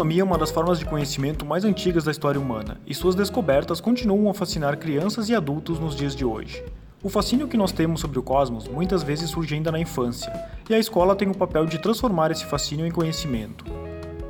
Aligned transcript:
astronomia 0.00 0.22
é 0.22 0.24
uma 0.24 0.38
das 0.38 0.50
formas 0.50 0.78
de 0.78 0.86
conhecimento 0.86 1.44
mais 1.44 1.62
antigas 1.62 2.04
da 2.04 2.10
história 2.10 2.40
humana, 2.40 2.80
e 2.86 2.94
suas 2.94 3.14
descobertas 3.14 3.82
continuam 3.82 4.30
a 4.30 4.34
fascinar 4.34 4.78
crianças 4.78 5.28
e 5.28 5.34
adultos 5.34 5.78
nos 5.78 5.94
dias 5.94 6.16
de 6.16 6.24
hoje. 6.24 6.64
O 7.02 7.10
fascínio 7.10 7.46
que 7.46 7.56
nós 7.56 7.70
temos 7.70 8.00
sobre 8.00 8.18
o 8.18 8.22
cosmos 8.22 8.66
muitas 8.66 9.02
vezes 9.02 9.28
surge 9.28 9.54
ainda 9.54 9.70
na 9.70 9.78
infância, 9.78 10.32
e 10.70 10.74
a 10.74 10.78
escola 10.78 11.14
tem 11.14 11.28
o 11.28 11.36
papel 11.36 11.66
de 11.66 11.78
transformar 11.78 12.30
esse 12.30 12.46
fascínio 12.46 12.86
em 12.86 12.90
conhecimento. 12.90 13.62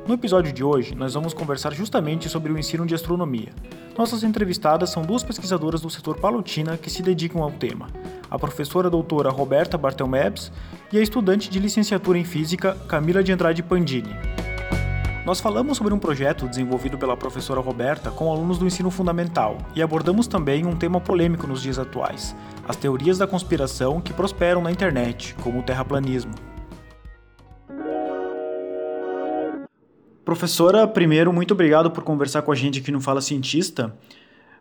No 0.05 0.15
episódio 0.15 0.51
de 0.51 0.61
hoje, 0.61 0.93
nós 0.93 1.13
vamos 1.13 1.33
conversar 1.33 1.73
justamente 1.73 2.27
sobre 2.27 2.51
o 2.51 2.57
ensino 2.59 2.85
de 2.85 2.93
astronomia. 2.93 3.53
Nossas 3.97 4.23
entrevistadas 4.23 4.89
são 4.89 5.03
duas 5.03 5.23
pesquisadoras 5.23 5.79
do 5.79 5.89
setor 5.89 6.19
Palotina 6.19 6.75
que 6.75 6.89
se 6.89 7.01
dedicam 7.01 7.41
ao 7.41 7.51
tema: 7.51 7.87
a 8.29 8.37
professora 8.37 8.89
doutora 8.89 9.29
Roberta 9.29 9.77
Bartelmebs 9.77 10.51
e 10.91 10.97
a 10.97 11.01
estudante 11.01 11.49
de 11.49 11.59
licenciatura 11.59 12.17
em 12.17 12.25
física 12.25 12.75
Camila 12.89 13.23
de 13.23 13.31
Andrade 13.31 13.63
Pandini. 13.63 14.13
Nós 15.23 15.39
falamos 15.39 15.77
sobre 15.77 15.93
um 15.93 15.99
projeto 15.99 16.47
desenvolvido 16.47 16.97
pela 16.97 17.15
professora 17.15 17.59
Roberta 17.59 18.09
com 18.09 18.31
alunos 18.31 18.57
do 18.57 18.65
ensino 18.65 18.89
fundamental 18.89 19.55
e 19.75 19.81
abordamos 19.81 20.25
também 20.25 20.65
um 20.65 20.75
tema 20.75 20.99
polêmico 20.99 21.45
nos 21.45 21.61
dias 21.61 21.77
atuais: 21.77 22.35
as 22.67 22.75
teorias 22.75 23.19
da 23.19 23.27
conspiração 23.27 24.01
que 24.01 24.11
prosperam 24.11 24.63
na 24.63 24.71
internet, 24.71 25.35
como 25.43 25.59
o 25.59 25.63
terraplanismo. 25.63 26.31
Professora, 30.25 30.87
primeiro, 30.87 31.31
muito 31.31 31.53
obrigado 31.53 31.91
por 31.91 32.03
conversar 32.03 32.41
com 32.41 32.51
a 32.51 32.55
gente 32.55 32.79
aqui 32.79 32.91
no 32.91 32.99
Fala 32.99 33.21
Cientista. 33.21 33.95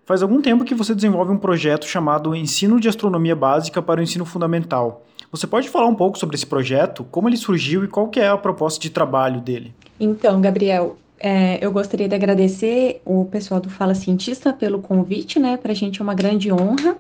Faz 0.04 0.22
algum 0.22 0.42
tempo 0.42 0.64
que 0.64 0.74
você 0.74 0.94
desenvolve 0.94 1.32
um 1.32 1.38
projeto 1.38 1.86
chamado 1.86 2.34
Ensino 2.34 2.78
de 2.78 2.88
Astronomia 2.88 3.36
Básica 3.36 3.80
para 3.80 4.00
o 4.00 4.02
Ensino 4.02 4.26
Fundamental. 4.26 5.06
Você 5.32 5.46
pode 5.46 5.68
falar 5.68 5.86
um 5.86 5.94
pouco 5.94 6.18
sobre 6.18 6.34
esse 6.34 6.46
projeto, 6.46 7.04
como 7.04 7.28
ele 7.28 7.36
surgiu 7.36 7.84
e 7.84 7.88
qual 7.88 8.08
que 8.08 8.18
é 8.18 8.28
a 8.28 8.36
proposta 8.36 8.80
de 8.80 8.90
trabalho 8.90 9.40
dele? 9.40 9.72
Então, 9.98 10.40
Gabriel, 10.40 10.96
é, 11.20 11.64
eu 11.64 11.70
gostaria 11.70 12.08
de 12.08 12.14
agradecer 12.14 13.00
o 13.04 13.26
pessoal 13.26 13.60
do 13.60 13.70
Fala 13.70 13.94
Cientista 13.94 14.52
pelo 14.52 14.80
convite, 14.80 15.38
né? 15.38 15.56
Para 15.56 15.70
a 15.70 15.74
gente 15.74 16.00
é 16.00 16.02
uma 16.02 16.14
grande 16.14 16.52
honra, 16.52 16.96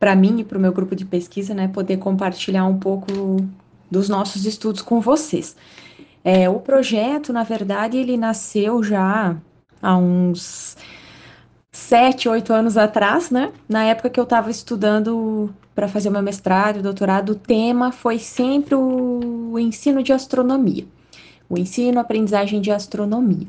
para 0.00 0.16
mim 0.16 0.40
e 0.40 0.44
para 0.44 0.58
o 0.58 0.60
meu 0.60 0.72
grupo 0.72 0.96
de 0.96 1.04
pesquisa, 1.04 1.54
né? 1.54 1.68
Poder 1.68 1.98
compartilhar 1.98 2.64
um 2.64 2.78
pouco 2.78 3.36
dos 3.90 4.08
nossos 4.08 4.44
estudos 4.44 4.82
com 4.82 5.00
vocês. 5.00 5.54
É, 6.24 6.48
o 6.48 6.58
projeto, 6.58 7.32
na 7.32 7.44
verdade, 7.44 7.96
ele 7.96 8.16
nasceu 8.16 8.82
já 8.82 9.36
há 9.80 9.96
uns 9.96 10.76
sete, 11.88 12.28
oito 12.28 12.52
anos 12.52 12.76
atrás, 12.76 13.30
né? 13.30 13.50
Na 13.66 13.82
época 13.82 14.10
que 14.10 14.20
eu 14.20 14.24
estava 14.24 14.50
estudando 14.50 15.48
para 15.74 15.88
fazer 15.88 16.10
meu 16.10 16.22
mestrado, 16.22 16.82
doutorado, 16.82 17.30
o 17.30 17.34
tema 17.34 17.90
foi 17.90 18.18
sempre 18.18 18.74
o, 18.74 19.58
ensino 19.58 20.02
de 20.02 20.12
astronomia, 20.12 20.84
o 21.48 21.56
ensino, 21.56 21.98
aprendizagem 21.98 22.60
de 22.60 22.70
astronomia. 22.70 23.46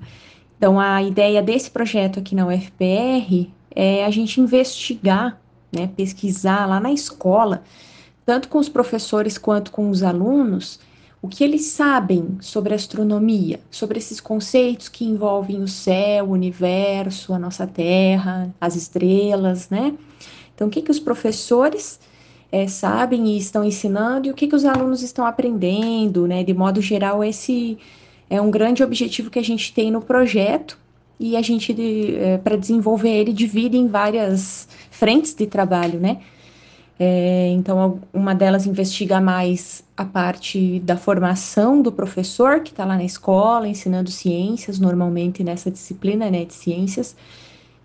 Então, 0.58 0.80
a 0.80 1.04
ideia 1.04 1.44
desse 1.44 1.70
projeto 1.70 2.20
aqui 2.20 2.34
na 2.34 2.48
UFPR 2.48 3.50
é 3.76 4.06
a 4.06 4.10
gente 4.10 4.40
investigar, 4.40 5.38
né, 5.70 5.90
pesquisar 5.98 6.66
lá 6.66 6.80
na 6.80 6.94
escola, 6.94 7.62
tanto 8.26 8.48
com 8.48 8.58
os 8.58 8.70
professores 8.70 9.38
quanto 9.38 9.70
com 9.70 9.90
os 9.90 10.02
alunos, 10.02 10.80
o 11.22 11.28
que 11.28 11.44
eles 11.44 11.66
sabem 11.66 12.38
sobre 12.40 12.74
astronomia, 12.74 13.60
sobre 13.70 13.98
esses 13.98 14.22
conceitos 14.22 14.88
que 14.88 15.04
envolvem 15.04 15.62
o 15.62 15.68
céu, 15.68 16.26
o 16.26 16.32
universo, 16.32 17.34
a 17.34 17.40
nossa 17.40 17.68
Terra, 17.68 18.54
as 18.60 18.76
estrelas, 18.76 19.70
né? 19.70 19.94
Então, 20.56 20.68
o 20.68 20.72
que, 20.72 20.82
que 20.82 20.92
os 20.92 21.00
professores 21.00 22.00
é, 22.52 22.68
sabem 22.68 23.28
e 23.28 23.38
estão 23.38 23.64
ensinando 23.64 24.28
e 24.28 24.32
o 24.32 24.34
que, 24.34 24.48
que 24.48 24.56
os 24.56 24.66
alunos 24.66 25.02
estão 25.02 25.26
aprendendo, 25.26 26.26
né? 26.26 26.44
De 26.44 26.54
modo 26.54 26.82
geral, 26.82 27.24
esse 27.24 27.78
é 28.30 28.40
um 28.42 28.50
grande 28.50 28.82
objetivo 28.82 29.30
que 29.30 29.40
a 29.40 29.44
gente 29.44 29.74
tem 29.74 29.92
no 29.92 30.02
projeto 30.02 30.78
e 31.20 31.36
a 31.36 31.42
gente, 31.42 31.76
é, 32.18 32.38
para 32.38 32.56
desenvolver 32.56 33.10
ele, 33.10 33.34
divide 33.34 33.78
em 33.78 33.88
várias 33.88 34.70
frentes 34.90 35.34
de 35.34 35.46
trabalho, 35.46 36.00
né? 36.00 36.22
É, 37.02 37.48
então, 37.52 38.02
uma 38.14 38.36
delas 38.36 38.66
investiga 38.66 39.22
mais 39.22 39.82
a 39.96 40.04
parte 40.04 40.82
da 40.82 40.98
formação 40.98 41.82
do 41.82 41.94
professor 41.94 42.60
que 42.60 42.72
está 42.72 42.84
lá 42.84 42.98
na 42.98 43.06
escola, 43.06 43.70
ensinando 43.70 44.12
ciências, 44.12 44.80
normalmente 44.80 45.42
nessa 45.42 45.72
disciplina 45.72 46.30
né, 46.30 46.44
de 46.44 46.54
ciências, 46.54 47.16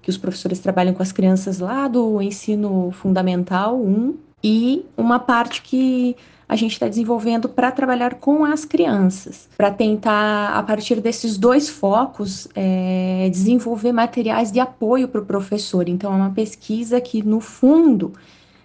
que 0.02 0.10
os 0.10 0.18
professores 0.18 0.58
trabalham 0.58 0.92
com 0.92 1.02
as 1.02 1.12
crianças 1.12 1.60
lá 1.60 1.86
do 1.86 2.20
ensino 2.20 2.90
fundamental 2.90 3.80
1 3.80 4.16
e 4.42 4.84
uma 4.96 5.20
parte 5.20 5.62
que 5.62 6.16
a 6.48 6.56
gente 6.56 6.72
está 6.72 6.88
desenvolvendo 6.88 7.48
para 7.48 7.70
trabalhar 7.70 8.16
com 8.16 8.44
as 8.44 8.64
crianças, 8.64 9.48
para 9.56 9.70
tentar, 9.70 10.50
a 10.50 10.62
partir 10.62 11.00
desses 11.00 11.38
dois 11.38 11.68
focos, 11.68 12.48
é, 12.54 13.28
desenvolver 13.30 13.92
materiais 13.92 14.52
de 14.52 14.60
apoio 14.60 15.08
para 15.08 15.20
o 15.20 15.24
professor. 15.24 15.88
Então, 15.88 16.12
é 16.12 16.16
uma 16.16 16.30
pesquisa 16.30 17.00
que, 17.00 17.22
no 17.22 17.40
fundo, 17.40 18.12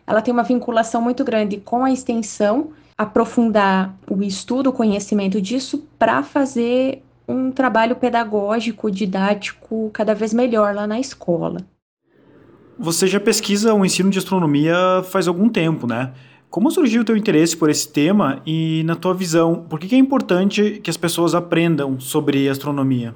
ela 0.09 0.23
tem 0.23 0.33
uma 0.33 0.41
vinculação 0.41 1.03
muito 1.03 1.23
grande 1.23 1.57
com 1.57 1.85
a 1.85 1.91
extensão, 1.91 2.71
aprofundar 2.97 3.95
o 4.09 4.23
estudo, 4.23 4.71
o 4.71 4.73
conhecimento 4.73 5.39
disso, 5.39 5.87
para 5.99 6.23
fazer 6.23 7.03
um 7.27 7.51
trabalho 7.51 7.95
pedagógico, 7.95 8.89
didático 8.89 9.91
cada 9.93 10.15
vez 10.15 10.33
melhor 10.33 10.73
lá 10.73 10.87
na 10.87 10.99
escola. 10.99 11.61
Você 12.79 13.05
já 13.05 13.19
pesquisa 13.19 13.71
o 13.71 13.85
ensino 13.85 14.09
de 14.09 14.17
astronomia 14.17 14.75
faz 15.11 15.27
algum 15.27 15.47
tempo, 15.47 15.85
né? 15.85 16.11
Como 16.49 16.71
surgiu 16.71 17.03
o 17.03 17.05
teu 17.05 17.15
interesse 17.15 17.55
por 17.55 17.69
esse 17.69 17.87
tema 17.87 18.41
e, 18.47 18.81
na 18.85 18.95
tua 18.95 19.13
visão, 19.13 19.63
por 19.69 19.79
que 19.79 19.93
é 19.93 19.99
importante 19.99 20.81
que 20.83 20.89
as 20.89 20.97
pessoas 20.97 21.35
aprendam 21.35 21.99
sobre 21.99 22.49
astronomia? 22.49 23.13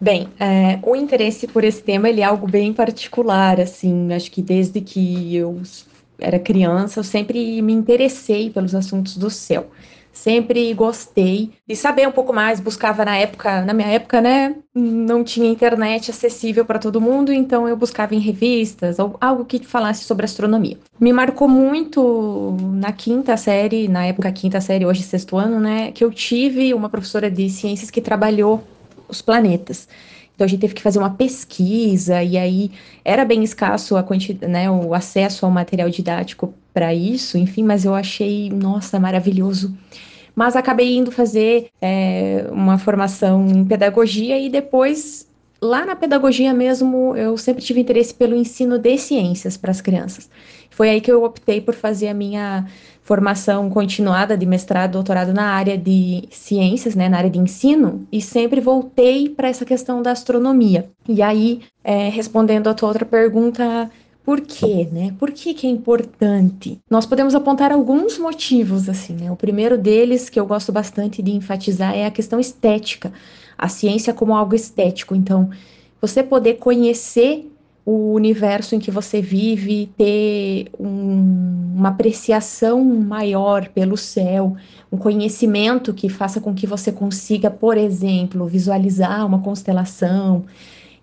Bem, 0.00 0.28
é, 0.38 0.78
o 0.82 0.94
interesse 0.94 1.46
por 1.46 1.64
esse 1.64 1.82
tema 1.82 2.08
ele 2.08 2.20
é 2.20 2.24
algo 2.24 2.46
bem 2.46 2.72
particular, 2.72 3.58
assim, 3.60 4.12
acho 4.12 4.30
que 4.30 4.42
desde 4.42 4.80
que 4.80 5.34
eu 5.34 5.60
era 6.18 6.38
criança 6.38 7.00
eu 7.00 7.04
sempre 7.04 7.60
me 7.62 7.72
interessei 7.72 8.50
pelos 8.50 8.74
assuntos 8.74 9.16
do 9.16 9.30
céu 9.30 9.70
sempre 10.16 10.72
gostei 10.72 11.52
de 11.68 11.76
saber 11.76 12.08
um 12.08 12.10
pouco 12.12 12.32
mais, 12.32 12.58
buscava 12.58 13.04
na 13.04 13.16
época, 13.16 13.62
na 13.62 13.74
minha 13.74 13.88
época, 13.88 14.20
né, 14.20 14.56
não 14.74 15.22
tinha 15.22 15.48
internet 15.48 16.10
acessível 16.10 16.64
para 16.64 16.78
todo 16.78 17.00
mundo, 17.00 17.32
então 17.32 17.68
eu 17.68 17.76
buscava 17.76 18.14
em 18.14 18.18
revistas, 18.18 18.96
algo 18.98 19.44
que 19.44 19.64
falasse 19.64 20.04
sobre 20.04 20.24
astronomia. 20.24 20.78
Me 20.98 21.12
marcou 21.12 21.46
muito 21.46 22.56
na 22.72 22.92
quinta 22.92 23.36
série, 23.36 23.88
na 23.88 24.06
época 24.06 24.32
quinta 24.32 24.60
série, 24.60 24.86
hoje 24.86 25.02
sexto 25.02 25.36
ano, 25.36 25.60
né, 25.60 25.92
que 25.92 26.02
eu 26.02 26.10
tive 26.10 26.72
uma 26.72 26.88
professora 26.88 27.30
de 27.30 27.50
ciências 27.50 27.90
que 27.90 28.00
trabalhou 28.00 28.64
os 29.08 29.22
planetas. 29.22 29.88
Então 30.34 30.44
a 30.44 30.48
gente 30.48 30.60
teve 30.60 30.74
que 30.74 30.82
fazer 30.82 30.98
uma 30.98 31.10
pesquisa 31.10 32.22
e 32.22 32.36
aí 32.36 32.70
era 33.02 33.24
bem 33.24 33.42
escasso 33.42 33.96
a 33.96 34.02
quantidade, 34.02 34.52
né, 34.52 34.70
o 34.70 34.92
acesso 34.92 35.46
ao 35.46 35.50
material 35.50 35.88
didático 35.88 36.52
para 36.74 36.92
isso, 36.92 37.38
enfim, 37.38 37.62
mas 37.62 37.86
eu 37.86 37.94
achei, 37.94 38.50
nossa, 38.50 39.00
maravilhoso. 39.00 39.74
Mas 40.34 40.54
acabei 40.54 40.94
indo 40.94 41.10
fazer 41.10 41.70
é, 41.80 42.46
uma 42.52 42.76
formação 42.76 43.48
em 43.48 43.64
pedagogia 43.64 44.38
e 44.38 44.50
depois, 44.50 45.26
lá 45.62 45.86
na 45.86 45.96
pedagogia 45.96 46.52
mesmo, 46.52 47.16
eu 47.16 47.38
sempre 47.38 47.64
tive 47.64 47.80
interesse 47.80 48.12
pelo 48.12 48.36
ensino 48.36 48.78
de 48.78 48.98
ciências 48.98 49.56
para 49.56 49.70
as 49.70 49.80
crianças. 49.80 50.28
Foi 50.68 50.90
aí 50.90 51.00
que 51.00 51.10
eu 51.10 51.24
optei 51.24 51.62
por 51.62 51.74
fazer 51.74 52.08
a 52.08 52.14
minha 52.14 52.66
formação 53.06 53.70
continuada 53.70 54.36
de 54.36 54.44
mestrado, 54.44 54.94
doutorado 54.94 55.32
na 55.32 55.44
área 55.44 55.78
de 55.78 56.24
ciências, 56.28 56.96
né, 56.96 57.08
na 57.08 57.18
área 57.18 57.30
de 57.30 57.38
ensino, 57.38 58.04
e 58.10 58.20
sempre 58.20 58.60
voltei 58.60 59.28
para 59.28 59.48
essa 59.48 59.64
questão 59.64 60.02
da 60.02 60.10
astronomia. 60.10 60.90
E 61.08 61.22
aí, 61.22 61.60
é, 61.84 62.08
respondendo 62.08 62.66
a 62.66 62.74
tua 62.74 62.88
outra 62.88 63.04
pergunta, 63.04 63.88
por 64.24 64.40
quê, 64.40 64.88
né? 64.90 65.14
Por 65.20 65.30
que, 65.30 65.54
que 65.54 65.68
é 65.68 65.70
importante? 65.70 66.80
Nós 66.90 67.06
podemos 67.06 67.32
apontar 67.32 67.70
alguns 67.70 68.18
motivos, 68.18 68.88
assim, 68.88 69.12
né? 69.12 69.30
O 69.30 69.36
primeiro 69.36 69.78
deles, 69.78 70.28
que 70.28 70.40
eu 70.40 70.44
gosto 70.44 70.72
bastante 70.72 71.22
de 71.22 71.30
enfatizar, 71.30 71.94
é 71.94 72.06
a 72.06 72.10
questão 72.10 72.40
estética. 72.40 73.12
A 73.56 73.68
ciência 73.68 74.12
como 74.12 74.34
algo 74.34 74.56
estético. 74.56 75.14
Então, 75.14 75.48
você 76.00 76.24
poder 76.24 76.54
conhecer 76.54 77.48
o 77.86 78.12
universo 78.12 78.74
em 78.74 78.80
que 78.80 78.90
você 78.90 79.22
vive, 79.22 79.88
ter 79.96 80.68
um, 80.78 81.72
uma 81.76 81.90
apreciação 81.90 82.84
maior 82.84 83.68
pelo 83.68 83.96
céu, 83.96 84.56
um 84.90 84.98
conhecimento 84.98 85.94
que 85.94 86.08
faça 86.08 86.40
com 86.40 86.52
que 86.52 86.66
você 86.66 86.90
consiga, 86.90 87.48
por 87.48 87.78
exemplo, 87.78 88.44
visualizar 88.46 89.24
uma 89.24 89.40
constelação, 89.40 90.44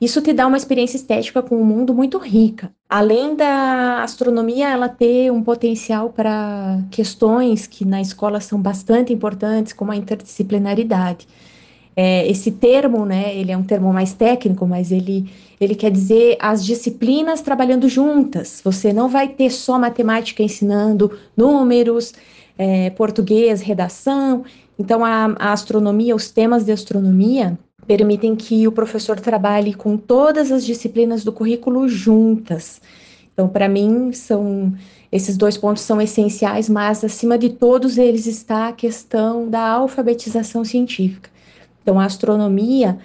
isso 0.03 0.21
te 0.21 0.33
dá 0.33 0.45
uma 0.45 0.57
experiência 0.57 0.97
estética 0.97 1.41
com 1.41 1.55
o 1.55 1.63
mundo 1.63 1.93
muito 1.93 2.17
rica. 2.17 2.69
Além 2.89 3.37
da 3.37 4.03
astronomia, 4.03 4.69
ela 4.69 4.89
ter 4.89 5.31
um 5.31 5.41
potencial 5.41 6.09
para 6.09 6.83
questões 6.91 7.65
que 7.65 7.85
na 7.85 8.01
escola 8.01 8.41
são 8.41 8.61
bastante 8.61 9.13
importantes, 9.13 9.71
como 9.71 9.93
a 9.93 9.95
interdisciplinaridade. 9.95 11.25
É, 11.95 12.27
esse 12.27 12.51
termo, 12.51 13.05
né, 13.05 13.33
ele 13.33 13.53
é 13.53 13.57
um 13.57 13.63
termo 13.63 13.93
mais 13.93 14.11
técnico, 14.11 14.67
mas 14.67 14.91
ele, 14.91 15.31
ele 15.59 15.75
quer 15.75 15.91
dizer 15.91 16.37
as 16.39 16.63
disciplinas 16.65 17.41
trabalhando 17.41 17.87
juntas. 17.87 18.61
Você 18.63 18.91
não 18.91 19.07
vai 19.07 19.27
ter 19.27 19.49
só 19.49 19.79
matemática 19.79 20.43
ensinando 20.43 21.17
números, 21.35 22.13
é, 22.57 22.89
português, 22.91 23.61
redação, 23.61 24.43
Então, 24.77 25.05
a, 25.05 25.35
a 25.37 25.53
astronomia, 25.53 26.15
os 26.15 26.31
temas 26.31 26.65
de 26.65 26.71
astronomia, 26.71 27.57
permitem 27.85 28.35
que 28.35 28.67
o 28.67 28.71
professor 28.71 29.19
trabalhe 29.19 29.73
com 29.73 29.97
todas 29.97 30.51
as 30.51 30.65
disciplinas 30.65 31.23
do 31.23 31.31
currículo 31.31 31.87
juntas. 31.87 32.81
Então, 33.33 33.47
para 33.47 33.67
mim, 33.67 34.11
são 34.13 34.73
esses 35.11 35.37
dois 35.37 35.57
pontos 35.57 35.83
são 35.83 36.01
essenciais, 36.01 36.67
mas 36.67 37.03
acima 37.03 37.37
de 37.37 37.49
todos 37.49 37.99
eles 37.99 38.25
está 38.25 38.69
a 38.69 38.73
questão 38.73 39.47
da 39.47 39.61
alfabetização 39.61 40.65
científica. 40.65 41.29
Então, 41.83 41.99
a 41.99 42.05
astronomia 42.05 42.97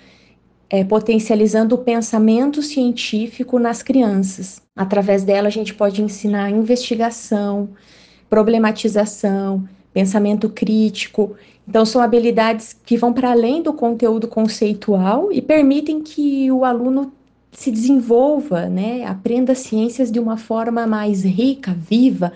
é 0.71 0.85
potencializando 0.85 1.75
o 1.75 1.79
pensamento 1.79 2.63
científico 2.63 3.59
nas 3.59 3.83
crianças. 3.83 4.61
Através 4.77 5.25
dela, 5.25 5.49
a 5.49 5.51
gente 5.51 5.75
pode 5.75 6.03
ensinar 6.03 6.51
investigação, 6.51 7.71
problematização, 8.29 9.67
pensamento 9.93 10.49
crítico. 10.51 11.35
Então, 11.67 11.85
são 11.85 12.03
habilidades 12.03 12.77
que 12.85 12.97
vão 12.97 13.13
para 13.13 13.31
além 13.31 13.63
do 13.63 13.73
conteúdo 13.73 14.29
conceitual 14.29 15.33
e 15.33 15.41
permitem 15.41 16.03
que 16.03 16.51
o 16.53 16.65
aluno 16.65 17.13
se 17.51 17.71
desenvolva, 17.71 18.67
né, 18.67 19.05
aprenda 19.07 19.55
ciências 19.55 20.13
de 20.13 20.21
uma 20.21 20.37
forma 20.37 20.87
mais 20.87 21.25
rica, 21.25 21.75
viva, 21.75 22.33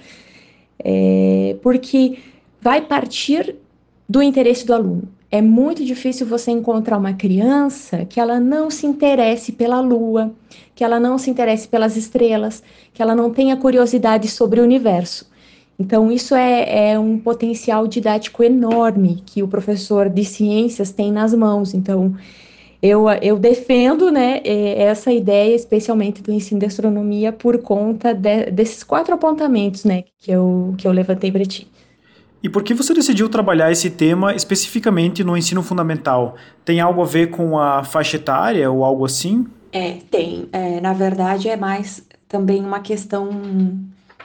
é, 0.79 1.57
porque 1.63 2.19
vai 2.61 2.81
partir 2.81 3.57
do 4.09 4.23
interesse 4.23 4.67
do 4.67 4.75
aluno. 4.75 5.09
É 5.33 5.41
muito 5.41 5.83
difícil 5.83 6.27
você 6.27 6.51
encontrar 6.51 6.99
uma 6.99 7.15
criança 7.15 8.05
que 8.05 8.21
ela 8.21 8.39
não 8.39 8.71
se 8.71 8.87
interesse 8.87 9.51
pela 9.51 9.81
lua, 9.81 10.31
que 10.75 10.85
ela 10.85 11.01
não 11.01 11.17
se 11.17 11.31
interesse 11.31 11.67
pelas 11.67 11.97
estrelas, 11.97 12.63
que 12.93 13.01
ela 13.01 13.15
não 13.15 13.33
tenha 13.33 13.57
curiosidade 13.57 14.29
sobre 14.29 14.61
o 14.61 14.63
universo. 14.63 15.27
Então, 15.79 16.13
isso 16.13 16.35
é, 16.35 16.91
é, 16.91 16.99
um 16.99 17.19
potencial 17.19 17.87
didático 17.89 18.43
enorme 18.43 19.23
que 19.25 19.43
o 19.43 19.49
professor 19.49 20.11
de 20.11 20.23
ciências 20.23 20.93
tem 20.93 21.11
nas 21.11 21.33
mãos. 21.33 21.73
Então, 21.73 22.15
eu, 22.83 23.09
eu 23.23 23.39
defendo 23.39 24.11
né, 24.11 24.43
essa 24.45 25.11
ideia, 25.11 25.55
especialmente 25.55 26.23
do 26.23 26.31
ensino 26.31 26.61
de 26.61 26.67
astronomia, 26.67 27.33
por 27.33 27.57
conta 27.63 28.13
de, 28.13 28.51
desses 28.51 28.85
quatro 28.85 29.15
apontamentos 29.15 29.85
né, 29.85 30.05
que, 30.19 30.31
eu, 30.31 30.75
que 30.77 30.87
eu 30.87 30.93
levantei 30.93 31.33
para 31.33 31.45
ti. 31.47 31.72
E 32.43 32.49
por 32.49 32.65
que 32.65 32.75
você 32.75 32.93
decidiu 32.93 33.29
trabalhar 33.29 33.71
esse 33.71 33.89
tema 33.89 34.35
especificamente 34.35 35.23
no 35.23 35.37
ensino 35.37 35.63
fundamental? 35.63 36.35
Tem 36.65 36.81
algo 36.81 37.01
a 37.01 37.05
ver 37.05 37.31
com 37.31 37.59
a 37.59 37.85
faixa 37.85 38.17
etária 38.17 38.69
ou 38.69 38.85
algo 38.85 39.05
assim? 39.05 39.47
É, 39.71 39.99
tem. 40.11 40.49
É, 40.53 40.81
na 40.81 40.93
verdade, 40.93 41.49
é 41.49 41.57
mais 41.57 42.05
também 42.29 42.61
uma 42.65 42.81
questão 42.81 43.31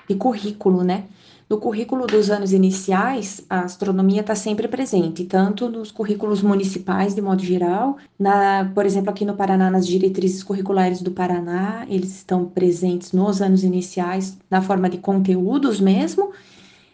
de 0.09 0.15
currículo, 0.15 0.83
né? 0.83 1.03
No 1.49 1.59
currículo 1.59 2.05
dos 2.05 2.29
anos 2.29 2.51
iniciais, 2.51 3.45
a 3.49 3.61
astronomia 3.61 4.19
está 4.19 4.35
sempre 4.35 4.67
presente, 4.67 5.23
tanto 5.23 5.69
nos 5.69 5.91
currículos 5.91 6.41
municipais, 6.41 7.15
de 7.15 7.21
modo 7.21 7.41
geral, 7.41 7.95
na, 8.19 8.69
por 8.75 8.85
exemplo, 8.85 9.11
aqui 9.11 9.23
no 9.23 9.33
Paraná, 9.33 9.71
nas 9.71 9.87
diretrizes 9.87 10.43
curriculares 10.43 11.01
do 11.01 11.11
Paraná, 11.11 11.85
eles 11.89 12.17
estão 12.17 12.43
presentes 12.43 13.13
nos 13.13 13.41
anos 13.41 13.63
iniciais, 13.63 14.37
na 14.51 14.61
forma 14.61 14.89
de 14.89 14.97
conteúdos 14.97 15.79
mesmo. 15.79 16.33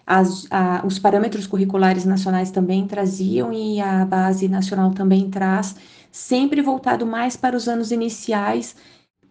As, 0.05 0.45
a, 0.51 0.83
os 0.85 0.99
parâmetros 0.99 1.47
curriculares 1.47 2.05
nacionais 2.05 2.51
também 2.51 2.85
traziam 2.85 3.53
e 3.53 3.79
a 3.79 4.05
base 4.05 4.47
nacional 4.47 4.91
também 4.91 5.29
traz, 5.29 5.75
sempre 6.11 6.61
voltado 6.61 7.05
mais 7.05 7.37
para 7.37 7.55
os 7.55 7.67
anos 7.67 7.91
iniciais 7.91 8.75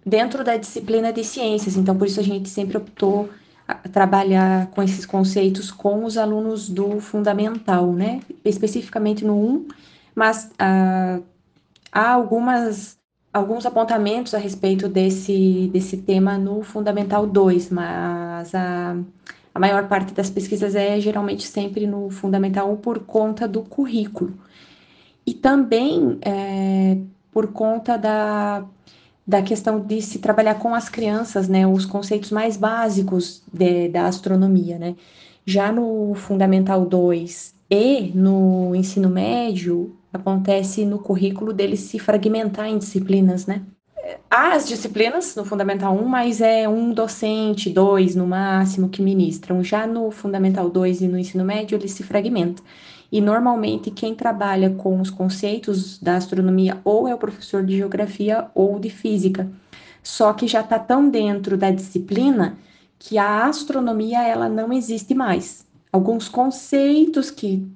dentro 0.04 0.42
da 0.42 0.56
disciplina 0.56 1.12
de 1.12 1.24
ciências. 1.24 1.76
Então, 1.76 1.96
por 1.96 2.06
isso 2.06 2.20
a 2.20 2.24
gente 2.24 2.48
sempre 2.48 2.76
optou 2.76 3.28
trabalhar 3.92 4.68
com 4.68 4.82
esses 4.82 5.06
conceitos 5.06 5.70
com 5.70 6.04
os 6.04 6.16
alunos 6.16 6.68
do 6.68 7.00
fundamental, 7.00 7.92
né? 7.92 8.20
Especificamente 8.44 9.24
no 9.24 9.34
1, 9.34 9.68
mas 10.14 10.50
ah, 10.58 11.20
há 11.90 12.10
algumas 12.10 13.00
alguns 13.32 13.64
apontamentos 13.64 14.34
a 14.34 14.38
respeito 14.38 14.88
desse, 14.88 15.70
desse 15.72 15.96
tema 15.96 16.36
no 16.36 16.62
Fundamental 16.62 17.26
2, 17.26 17.70
mas 17.70 18.54
a, 18.54 18.94
a 19.54 19.60
maior 19.60 19.88
parte 19.88 20.14
das 20.14 20.30
pesquisas 20.30 20.74
é 20.74 21.00
geralmente 21.00 21.46
sempre 21.46 21.86
no 21.86 22.10
Fundamental 22.10 22.70
1 22.72 22.76
por 22.76 23.00
conta 23.00 23.46
do 23.46 23.62
currículo. 23.62 24.38
E 25.26 25.34
também 25.34 26.18
é, 26.22 26.98
por 27.32 27.48
conta 27.52 27.96
da 27.96 28.64
da 29.26 29.40
questão 29.42 29.80
de 29.80 30.02
se 30.02 30.18
trabalhar 30.18 30.56
com 30.56 30.74
as 30.74 30.88
crianças, 30.88 31.48
né, 31.48 31.66
os 31.66 31.86
conceitos 31.86 32.30
mais 32.30 32.56
básicos 32.56 33.42
de, 33.52 33.88
da 33.88 34.06
astronomia, 34.06 34.78
né. 34.78 34.96
Já 35.46 35.72
no 35.72 36.14
Fundamental 36.14 36.84
2 36.86 37.54
e 37.70 38.12
no 38.14 38.74
ensino 38.74 39.08
médio, 39.08 39.96
acontece 40.12 40.84
no 40.84 40.98
currículo 40.98 41.52
dele 41.52 41.76
se 41.76 41.98
fragmentar 41.98 42.66
em 42.66 42.78
disciplinas, 42.78 43.46
né. 43.46 43.62
Há 44.30 44.54
as 44.54 44.66
disciplinas 44.66 45.34
no 45.36 45.44
Fundamental 45.44 45.94
1, 45.94 46.04
mas 46.06 46.40
é 46.40 46.68
um 46.68 46.92
docente, 46.92 47.70
dois 47.70 48.14
no 48.14 48.26
máximo, 48.26 48.88
que 48.88 49.02
ministram. 49.02 49.62
Já 49.62 49.86
no 49.86 50.10
Fundamental 50.10 50.68
2 50.70 51.02
e 51.02 51.08
no 51.08 51.18
ensino 51.18 51.44
médio, 51.44 51.76
ele 51.76 51.88
se 51.88 52.02
fragmenta. 52.02 52.62
E 53.10 53.20
normalmente 53.20 53.90
quem 53.90 54.14
trabalha 54.14 54.70
com 54.70 55.00
os 55.00 55.10
conceitos 55.10 55.98
da 55.98 56.16
astronomia 56.16 56.80
ou 56.84 57.06
é 57.06 57.14
o 57.14 57.18
professor 57.18 57.62
de 57.62 57.76
geografia 57.76 58.48
ou 58.54 58.78
de 58.78 58.88
física. 58.88 59.50
Só 60.02 60.32
que 60.32 60.48
já 60.48 60.60
está 60.60 60.78
tão 60.78 61.08
dentro 61.08 61.56
da 61.56 61.70
disciplina 61.70 62.56
que 62.98 63.18
a 63.18 63.46
astronomia 63.46 64.22
ela 64.22 64.48
não 64.48 64.72
existe 64.72 65.14
mais. 65.14 65.66
Alguns 65.92 66.28
conceitos 66.28 67.30
que 67.30 67.68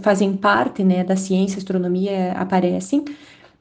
fazem 0.00 0.36
parte 0.36 0.82
né, 0.82 1.04
da 1.04 1.16
ciência 1.16 1.58
astronomia 1.58 2.32
aparecem, 2.32 3.04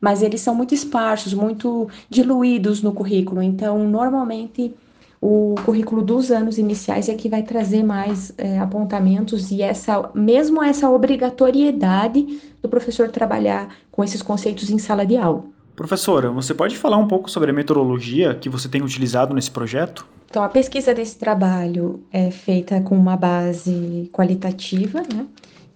mas 0.03 0.21
eles 0.21 0.41
são 0.41 0.53
muito 0.53 0.73
esparsos, 0.73 1.33
muito 1.33 1.87
diluídos 2.09 2.81
no 2.81 2.91
currículo. 2.91 3.41
Então, 3.41 3.87
normalmente 3.87 4.75
o 5.21 5.55
currículo 5.63 6.01
dos 6.01 6.29
anos 6.29 6.57
iniciais 6.57 7.07
é 7.07 7.13
que 7.13 7.29
vai 7.29 7.41
trazer 7.41 7.83
mais 7.83 8.33
é, 8.37 8.59
apontamentos 8.59 9.49
e 9.49 9.61
essa, 9.61 10.11
mesmo 10.13 10.61
essa 10.61 10.89
obrigatoriedade 10.89 12.37
do 12.61 12.67
professor 12.67 13.07
trabalhar 13.07 13.69
com 13.89 14.03
esses 14.03 14.21
conceitos 14.21 14.69
em 14.69 14.77
sala 14.77 15.05
de 15.05 15.15
aula. 15.15 15.45
Professora, 15.73 16.29
você 16.29 16.53
pode 16.53 16.77
falar 16.77 16.97
um 16.97 17.07
pouco 17.07 17.31
sobre 17.31 17.51
a 17.51 17.53
metodologia 17.53 18.35
que 18.35 18.49
você 18.49 18.67
tem 18.67 18.81
utilizado 18.81 19.33
nesse 19.33 19.51
projeto? 19.51 20.05
Então, 20.29 20.43
a 20.43 20.49
pesquisa 20.49 20.93
desse 20.93 21.17
trabalho 21.17 22.03
é 22.11 22.29
feita 22.29 22.81
com 22.81 22.97
uma 22.97 23.15
base 23.15 24.09
qualitativa, 24.11 24.99
né? 24.99 25.25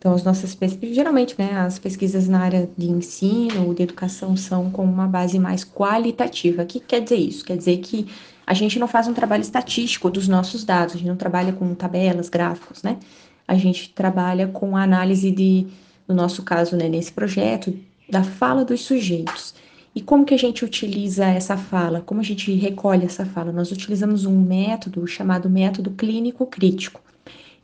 Então, 0.07 0.15
as 0.15 0.23
nossas 0.23 0.55
pesquisas, 0.55 0.95
geralmente, 0.95 1.35
né, 1.37 1.51
as 1.51 1.77
pesquisas 1.77 2.29
na 2.29 2.39
área 2.39 2.69
de 2.77 2.89
ensino 2.89 3.67
ou 3.67 3.73
de 3.73 3.83
educação 3.83 4.37
são 4.37 4.71
com 4.71 4.85
uma 4.85 5.05
base 5.05 5.37
mais 5.37 5.65
qualitativa. 5.65 6.63
O 6.63 6.65
que 6.65 6.79
quer 6.79 7.01
dizer 7.01 7.17
isso? 7.17 7.43
Quer 7.43 7.57
dizer 7.57 7.75
que 7.79 8.07
a 8.45 8.53
gente 8.53 8.79
não 8.79 8.87
faz 8.87 9.09
um 9.09 9.13
trabalho 9.13 9.41
estatístico 9.41 10.09
dos 10.09 10.25
nossos 10.25 10.63
dados, 10.63 10.95
a 10.95 10.97
gente 10.97 11.09
não 11.09 11.17
trabalha 11.17 11.51
com 11.51 11.75
tabelas, 11.75 12.29
gráficos, 12.29 12.81
né? 12.83 12.97
A 13.45 13.55
gente 13.55 13.89
trabalha 13.89 14.47
com 14.47 14.77
a 14.77 14.83
análise 14.83 15.29
de, 15.29 15.67
no 16.07 16.15
nosso 16.15 16.41
caso, 16.41 16.77
né, 16.77 16.87
nesse 16.87 17.11
projeto, 17.11 17.77
da 18.09 18.23
fala 18.23 18.63
dos 18.63 18.83
sujeitos. 18.83 19.55
E 19.93 20.01
como 20.01 20.23
que 20.23 20.33
a 20.33 20.39
gente 20.39 20.63
utiliza 20.63 21.25
essa 21.25 21.57
fala? 21.57 21.99
Como 21.99 22.21
a 22.21 22.23
gente 22.23 22.49
recolhe 22.53 23.03
essa 23.03 23.25
fala? 23.25 23.51
Nós 23.51 23.73
utilizamos 23.73 24.23
um 24.23 24.39
método 24.39 25.05
chamado 25.05 25.49
método 25.49 25.91
clínico 25.91 26.45
crítico. 26.45 27.01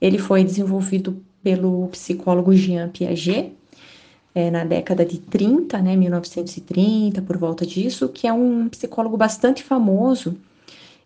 Ele 0.02 0.18
foi 0.18 0.44
desenvolvido 0.44 1.24
pelo 1.44 1.88
psicólogo 1.90 2.54
Jean 2.54 2.90
Piaget, 2.90 3.54
é, 4.34 4.50
na 4.50 4.64
década 4.64 5.06
de 5.06 5.20
30, 5.20 5.80
né, 5.80 5.96
1930, 5.96 7.22
por 7.22 7.38
volta 7.38 7.66
disso, 7.66 8.10
que 8.10 8.28
é 8.28 8.34
um 8.34 8.68
psicólogo 8.70 9.16
bastante 9.16 9.64
famoso 9.64 10.36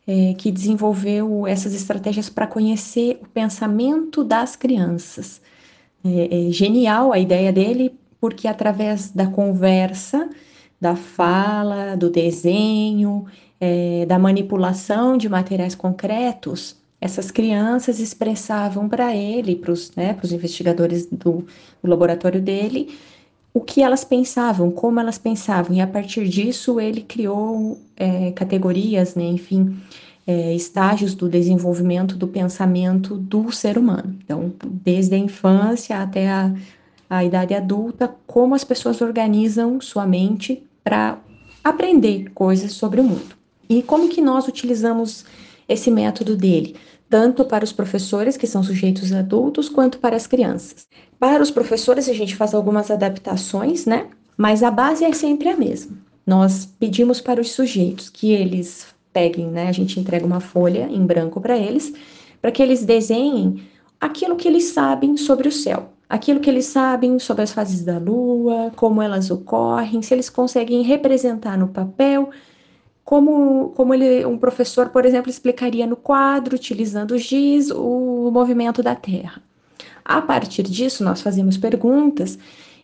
é, 0.08 0.34
que 0.36 0.50
desenvolveu 0.50 1.46
essas 1.46 1.74
estratégias 1.74 2.30
para 2.30 2.48
conhecer 2.48 3.20
o 3.22 3.28
pensamento 3.28 4.24
das 4.24 4.56
crianças. 4.56 5.42
É, 6.06 6.48
é 6.48 6.52
genial 6.52 7.12
a 7.12 7.20
ideia 7.20 7.52
dele, 7.52 7.94
porque 8.22 8.48
através 8.48 9.12
da 9.12 9.28
conversa, 9.28 10.30
da 10.80 10.96
fala, 10.96 11.96
do 11.96 12.10
desenho, 12.10 13.26
é, 13.60 14.06
da 14.06 14.18
manipulação 14.18 15.18
de 15.18 15.28
materiais 15.28 15.76
concretos, 15.76 16.78
essas 17.00 17.30
crianças 17.30 18.00
expressavam 18.00 18.90
para 18.90 19.16
ele, 19.16 19.56
para 19.56 19.72
os 19.72 19.96
né, 19.96 20.18
investigadores 20.32 21.06
do, 21.06 21.46
do 21.82 21.90
laboratório 21.90 22.42
dele, 22.42 22.98
o 23.54 23.62
que 23.62 23.82
elas 23.82 24.04
pensavam, 24.04 24.72
como 24.72 25.00
elas 25.00 25.18
pensavam, 25.18 25.76
e 25.76 25.82
a 25.82 25.88
partir 25.88 26.28
disso 26.28 26.80
ele 26.80 27.02
criou 27.02 27.80
é, 27.96 28.32
categorias, 28.32 29.16
né, 29.16 29.24
enfim, 29.24 29.76
é, 30.26 30.54
estágios 30.54 31.16
do 31.16 31.30
desenvolvimento 31.30 32.16
do 32.16 32.28
pensamento 32.28 33.16
do 33.16 33.52
ser 33.52 33.78
humano. 33.78 34.16
Então, 34.24 34.54
desde 34.64 35.16
a 35.16 35.18
infância 35.18 36.02
até 36.02 36.30
a, 36.30 36.54
a 37.10 37.24
idade 37.24 37.54
adulta, 37.54 38.14
como 38.28 38.54
as 38.54 38.64
pessoas 38.64 39.02
organizam 39.02 39.80
sua 39.80 40.06
mente 40.06 40.62
para 40.84 41.18
aprender 41.64 42.32
coisas 42.34 42.74
sobre 42.74 43.00
o 43.02 43.04
mundo. 43.04 43.36
E 43.70 43.82
como 43.82 44.10
que 44.10 44.22
nós 44.22 44.48
utilizamos 44.48 45.26
esse 45.68 45.92
método 45.92 46.36
dele, 46.36 46.76
tanto 47.10 47.46
para 47.46 47.64
os 47.64 47.72
professores, 47.72 48.38
que 48.38 48.48
são 48.48 48.64
sujeitos 48.64 49.12
adultos, 49.12 49.70
quanto 49.70 50.00
para 50.00 50.16
as 50.16 50.28
crianças. 50.28 50.88
Para 51.20 51.42
os 51.42 51.52
professores, 51.52 52.10
a 52.10 52.14
gente 52.14 52.36
faz 52.36 52.54
algumas 52.54 52.92
adaptações, 52.92 53.86
né? 53.86 54.08
Mas 54.38 54.62
a 54.62 54.70
base 54.70 55.04
é 55.04 55.12
sempre 55.14 55.50
a 55.50 55.58
mesma. 55.58 55.98
Nós 56.26 56.66
pedimos 56.66 57.22
para 57.22 57.42
os 57.42 57.52
sujeitos 57.52 58.10
que 58.10 58.32
eles 58.32 58.88
peguem, 59.14 59.48
né? 59.48 59.68
A 59.68 59.72
gente 59.72 60.00
entrega 60.00 60.26
uma 60.26 60.40
folha 60.40 60.88
em 60.92 61.06
branco 61.06 61.42
para 61.42 61.58
eles, 61.58 61.94
para 62.42 62.52
que 62.52 62.62
eles 62.62 62.86
desenhem 62.86 63.64
aquilo 64.00 64.36
que 64.36 64.48
eles 64.48 64.66
sabem 64.66 65.18
sobre 65.18 65.48
o 65.48 65.52
céu, 65.52 65.90
aquilo 66.08 66.40
que 66.40 66.50
eles 66.50 66.66
sabem 66.66 67.18
sobre 67.18 67.44
as 67.44 67.52
fases 67.52 67.84
da 67.84 67.98
lua, 67.98 68.72
como 68.76 69.02
elas 69.02 69.32
ocorrem, 69.32 70.02
se 70.02 70.14
eles 70.14 70.30
conseguem 70.30 70.84
representar 70.84 71.58
no 71.58 71.70
papel, 71.70 72.30
como, 73.08 73.70
como 73.70 73.94
ele, 73.94 74.26
um 74.26 74.38
professor, 74.38 74.90
por 74.90 75.06
exemplo, 75.06 75.30
explicaria 75.30 75.88
no 75.88 75.96
quadro, 75.96 76.58
utilizando 76.58 77.12
o 77.12 77.18
giz, 77.18 77.72
o 77.72 78.30
movimento 78.34 78.84
da 78.84 78.96
Terra. 78.96 79.42
A 80.04 80.22
partir 80.22 80.64
disso, 80.64 81.06
nós 81.06 81.22
fazemos 81.22 81.56
perguntas 81.56 82.38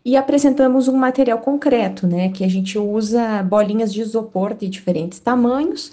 e 0.06 0.16
apresentamos 0.16 0.88
um 0.88 0.96
material 0.96 1.40
concreto, 1.40 2.08
né, 2.08 2.30
que 2.30 2.46
a 2.46 2.48
gente 2.48 2.80
usa 2.80 3.44
bolinhas 3.44 3.94
de 3.94 4.00
isopor 4.00 4.54
de 4.54 4.70
diferentes 4.70 5.20
tamanhos 5.20 5.92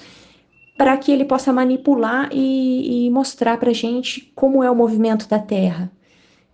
para 0.79 0.97
que 0.97 1.11
ele 1.11 1.25
possa 1.25 1.53
manipular 1.53 2.29
e, 2.31 3.07
e 3.07 3.11
mostrar 3.11 3.59
para 3.59 3.71
a 3.71 3.75
gente 3.75 4.31
como 4.37 4.63
é 4.63 4.71
o 4.71 4.77
movimento 4.77 5.29
da 5.29 5.41
Terra. 5.41 5.91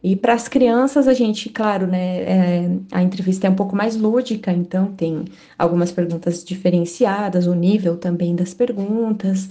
E 0.06 0.14
para 0.14 0.34
as 0.34 0.46
crianças, 0.46 1.08
a 1.08 1.12
gente, 1.12 1.48
claro, 1.48 1.84
né, 1.88 2.22
é, 2.22 2.70
a 2.92 3.02
entrevista 3.02 3.48
é 3.48 3.50
um 3.50 3.56
pouco 3.56 3.74
mais 3.74 3.96
lúdica, 3.96 4.52
então 4.52 4.92
tem 4.92 5.24
algumas 5.58 5.90
perguntas 5.90 6.44
diferenciadas, 6.44 7.48
o 7.48 7.54
nível 7.54 7.96
também 7.96 8.36
das 8.36 8.54
perguntas, 8.54 9.48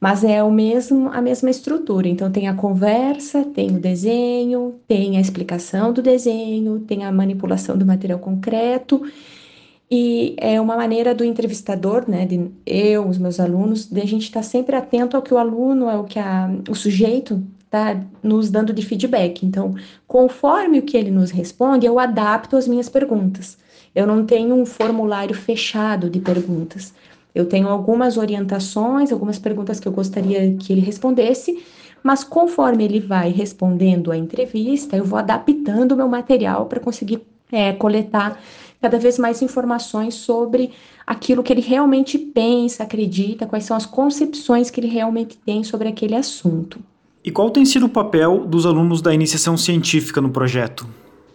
mas 0.00 0.24
é 0.24 0.42
o 0.42 0.50
mesmo, 0.50 1.10
a 1.12 1.20
mesma 1.20 1.50
estrutura. 1.50 2.08
Então 2.08 2.32
tem 2.32 2.48
a 2.48 2.54
conversa, 2.54 3.44
tem 3.44 3.76
o 3.76 3.78
desenho, 3.78 4.76
tem 4.88 5.18
a 5.18 5.20
explicação 5.20 5.92
do 5.92 6.00
desenho, 6.00 6.80
tem 6.80 7.04
a 7.04 7.12
manipulação 7.12 7.76
do 7.76 7.84
material 7.84 8.20
concreto. 8.20 9.02
E 9.90 10.34
é 10.38 10.58
uma 10.58 10.76
maneira 10.78 11.14
do 11.14 11.24
entrevistador, 11.24 12.08
né, 12.08 12.24
de 12.24 12.50
eu, 12.64 13.06
os 13.06 13.18
meus 13.18 13.38
alunos, 13.38 13.84
de 13.84 14.00
a 14.00 14.06
gente 14.06 14.22
estar 14.22 14.40
tá 14.40 14.44
sempre 14.44 14.74
atento 14.76 15.14
ao 15.14 15.22
que 15.22 15.34
o 15.34 15.36
aluno, 15.36 15.90
ao 15.90 16.04
que 16.04 16.18
a, 16.18 16.48
o 16.70 16.74
sujeito 16.74 17.42
está 17.70 18.00
nos 18.20 18.50
dando 18.50 18.72
de 18.72 18.84
feedback. 18.84 19.46
Então, 19.46 19.76
conforme 20.08 20.80
o 20.80 20.82
que 20.82 20.96
ele 20.96 21.10
nos 21.10 21.30
responde, 21.30 21.86
eu 21.86 22.00
adapto 22.00 22.56
as 22.56 22.66
minhas 22.66 22.88
perguntas. 22.88 23.56
Eu 23.94 24.08
não 24.08 24.26
tenho 24.26 24.56
um 24.56 24.66
formulário 24.66 25.36
fechado 25.36 26.10
de 26.10 26.18
perguntas. 26.18 26.92
Eu 27.32 27.46
tenho 27.46 27.68
algumas 27.68 28.16
orientações, 28.16 29.12
algumas 29.12 29.38
perguntas 29.38 29.78
que 29.78 29.86
eu 29.86 29.92
gostaria 29.92 30.52
que 30.56 30.72
ele 30.72 30.80
respondesse, 30.80 31.62
mas 32.02 32.24
conforme 32.24 32.84
ele 32.84 32.98
vai 32.98 33.30
respondendo 33.30 34.10
a 34.10 34.16
entrevista, 34.16 34.96
eu 34.96 35.04
vou 35.04 35.18
adaptando 35.18 35.92
o 35.92 35.96
meu 35.96 36.08
material 36.08 36.66
para 36.66 36.80
conseguir 36.80 37.22
é, 37.52 37.72
coletar 37.72 38.40
cada 38.80 38.98
vez 38.98 39.16
mais 39.16 39.42
informações 39.42 40.14
sobre 40.14 40.72
aquilo 41.06 41.42
que 41.42 41.52
ele 41.52 41.60
realmente 41.60 42.18
pensa, 42.18 42.82
acredita, 42.82 43.46
quais 43.46 43.64
são 43.64 43.76
as 43.76 43.86
concepções 43.86 44.70
que 44.70 44.80
ele 44.80 44.88
realmente 44.88 45.36
tem 45.36 45.62
sobre 45.62 45.86
aquele 45.86 46.16
assunto. 46.16 46.80
E 47.22 47.30
qual 47.30 47.50
tem 47.50 47.64
sido 47.64 47.86
o 47.86 47.88
papel 47.88 48.46
dos 48.46 48.64
alunos 48.64 49.02
da 49.02 49.12
iniciação 49.12 49.56
científica 49.56 50.20
no 50.20 50.30
projeto? 50.30 50.86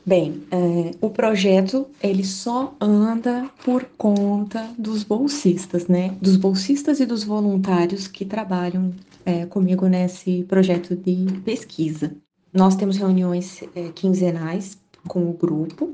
Bem, 0.04 0.44
é, 0.52 0.92
o 1.02 1.10
projeto 1.10 1.88
ele 2.02 2.24
só 2.24 2.74
anda 2.80 3.50
por 3.64 3.86
conta 3.98 4.70
dos 4.78 5.04
bolsistas, 5.04 5.88
né? 5.88 6.16
Dos 6.22 6.38
bolsistas 6.38 7.00
e 7.00 7.06
dos 7.06 7.24
voluntários 7.24 8.08
que 8.08 8.24
trabalham 8.24 8.94
é, 9.26 9.46
comigo 9.46 9.88
nesse 9.88 10.44
projeto 10.44 10.96
de 10.96 11.26
pesquisa. 11.44 12.16
Nós 12.54 12.76
temos 12.76 12.98
reuniões 12.98 13.64
é, 13.76 13.90
quinzenais 13.94 14.78
com 15.08 15.30
o 15.30 15.34
grupo 15.34 15.94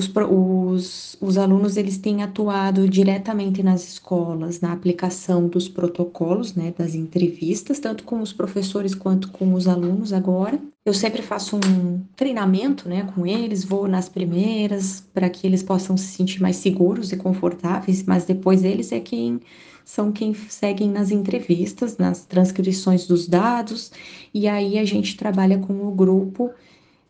os, 0.00 0.10
os, 0.30 1.16
os 1.20 1.38
alunos 1.38 1.76
eles 1.76 1.98
têm 1.98 2.22
atuado 2.22 2.88
diretamente 2.88 3.62
nas 3.62 3.86
escolas 3.86 4.60
na 4.60 4.72
aplicação 4.72 5.46
dos 5.46 5.68
protocolos, 5.68 6.54
né, 6.54 6.72
das 6.76 6.94
entrevistas, 6.94 7.78
tanto 7.78 8.04
com 8.04 8.20
os 8.20 8.32
professores 8.32 8.94
quanto 8.94 9.30
com 9.30 9.52
os 9.52 9.68
alunos 9.68 10.12
agora. 10.12 10.58
Eu 10.84 10.94
sempre 10.94 11.20
faço 11.20 11.56
um 11.56 12.00
treinamento, 12.16 12.88
né, 12.88 13.04
com 13.14 13.26
eles, 13.26 13.64
vou 13.64 13.86
nas 13.86 14.08
primeiras 14.08 15.00
para 15.12 15.28
que 15.28 15.46
eles 15.46 15.62
possam 15.62 15.96
se 15.96 16.06
sentir 16.06 16.40
mais 16.40 16.56
seguros 16.56 17.12
e 17.12 17.16
confortáveis, 17.16 18.02
mas 18.04 18.24
depois 18.24 18.64
eles 18.64 18.90
é 18.90 19.00
quem 19.00 19.40
são 19.84 20.12
quem 20.12 20.32
seguem 20.34 20.88
nas 20.88 21.10
entrevistas, 21.10 21.98
nas 21.98 22.24
transcrições 22.24 23.06
dos 23.06 23.26
dados, 23.26 23.90
e 24.32 24.46
aí 24.46 24.78
a 24.78 24.84
gente 24.84 25.16
trabalha 25.16 25.58
com 25.58 25.72
o 25.86 25.90
grupo 25.90 26.50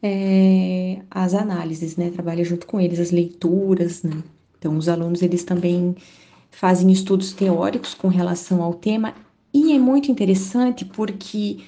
é, 0.02 1.02
as 1.10 1.34
análises, 1.34 1.96
né? 1.96 2.10
Trabalha 2.10 2.44
junto 2.44 2.66
com 2.66 2.80
eles 2.80 2.98
as 2.98 3.10
leituras, 3.10 4.02
né? 4.02 4.22
Então, 4.58 4.76
os 4.76 4.88
alunos 4.88 5.22
eles 5.22 5.44
também 5.44 5.96
fazem 6.50 6.90
estudos 6.90 7.32
teóricos 7.32 7.94
com 7.94 8.08
relação 8.08 8.62
ao 8.62 8.74
tema 8.74 9.14
e 9.52 9.72
é 9.72 9.78
muito 9.78 10.10
interessante 10.10 10.84
porque 10.84 11.58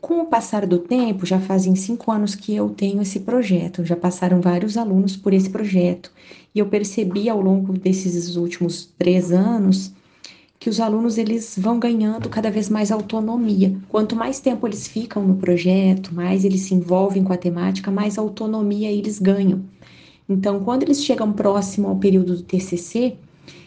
com 0.00 0.20
o 0.20 0.26
passar 0.26 0.66
do 0.66 0.78
tempo, 0.78 1.24
já 1.24 1.40
fazem 1.40 1.74
cinco 1.74 2.12
anos 2.12 2.34
que 2.34 2.54
eu 2.54 2.68
tenho 2.68 3.00
esse 3.00 3.20
projeto, 3.20 3.86
já 3.86 3.96
passaram 3.96 4.38
vários 4.38 4.76
alunos 4.76 5.16
por 5.16 5.32
esse 5.32 5.48
projeto, 5.48 6.12
e 6.54 6.58
eu 6.58 6.66
percebi 6.66 7.26
ao 7.26 7.40
longo 7.40 7.72
desses 7.72 8.36
últimos 8.36 8.84
três 8.98 9.32
anos 9.32 9.92
que 10.64 10.70
os 10.70 10.80
alunos 10.80 11.18
eles 11.18 11.58
vão 11.58 11.78
ganhando 11.78 12.26
cada 12.30 12.50
vez 12.50 12.70
mais 12.70 12.90
autonomia. 12.90 13.76
Quanto 13.86 14.16
mais 14.16 14.40
tempo 14.40 14.66
eles 14.66 14.88
ficam 14.88 15.22
no 15.22 15.36
projeto, 15.36 16.14
mais 16.14 16.42
eles 16.42 16.62
se 16.62 16.74
envolvem 16.74 17.22
com 17.22 17.34
a 17.34 17.36
temática, 17.36 17.90
mais 17.90 18.16
autonomia 18.16 18.90
eles 18.90 19.18
ganham. 19.18 19.60
Então, 20.26 20.60
quando 20.60 20.82
eles 20.82 21.04
chegam 21.04 21.30
próximo 21.34 21.86
ao 21.86 21.96
período 21.96 22.36
do 22.36 22.42
TCC, 22.42 23.14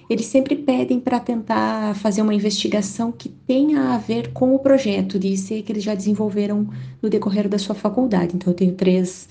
eles 0.10 0.26
sempre 0.26 0.56
pedem 0.56 1.00
para 1.00 1.20
tentar 1.20 1.94
fazer 1.98 2.24
uma 2.24 2.34
investigação 2.34 3.12
que 3.12 3.30
tenha 3.30 3.94
a 3.94 4.00
ver 4.00 4.34
com 4.34 4.56
o 4.56 4.58
projeto 4.58 5.20
de 5.20 5.28
IC 5.28 5.62
que 5.62 5.72
eles 5.72 5.84
já 5.84 5.94
desenvolveram 5.94 6.68
no 7.00 7.12
decorrer 7.12 7.48
da 7.48 7.60
sua 7.60 7.76
faculdade. 7.76 8.36
Então, 8.36 8.52
eu 8.52 8.58
tenho 8.58 8.74
três, 8.74 9.30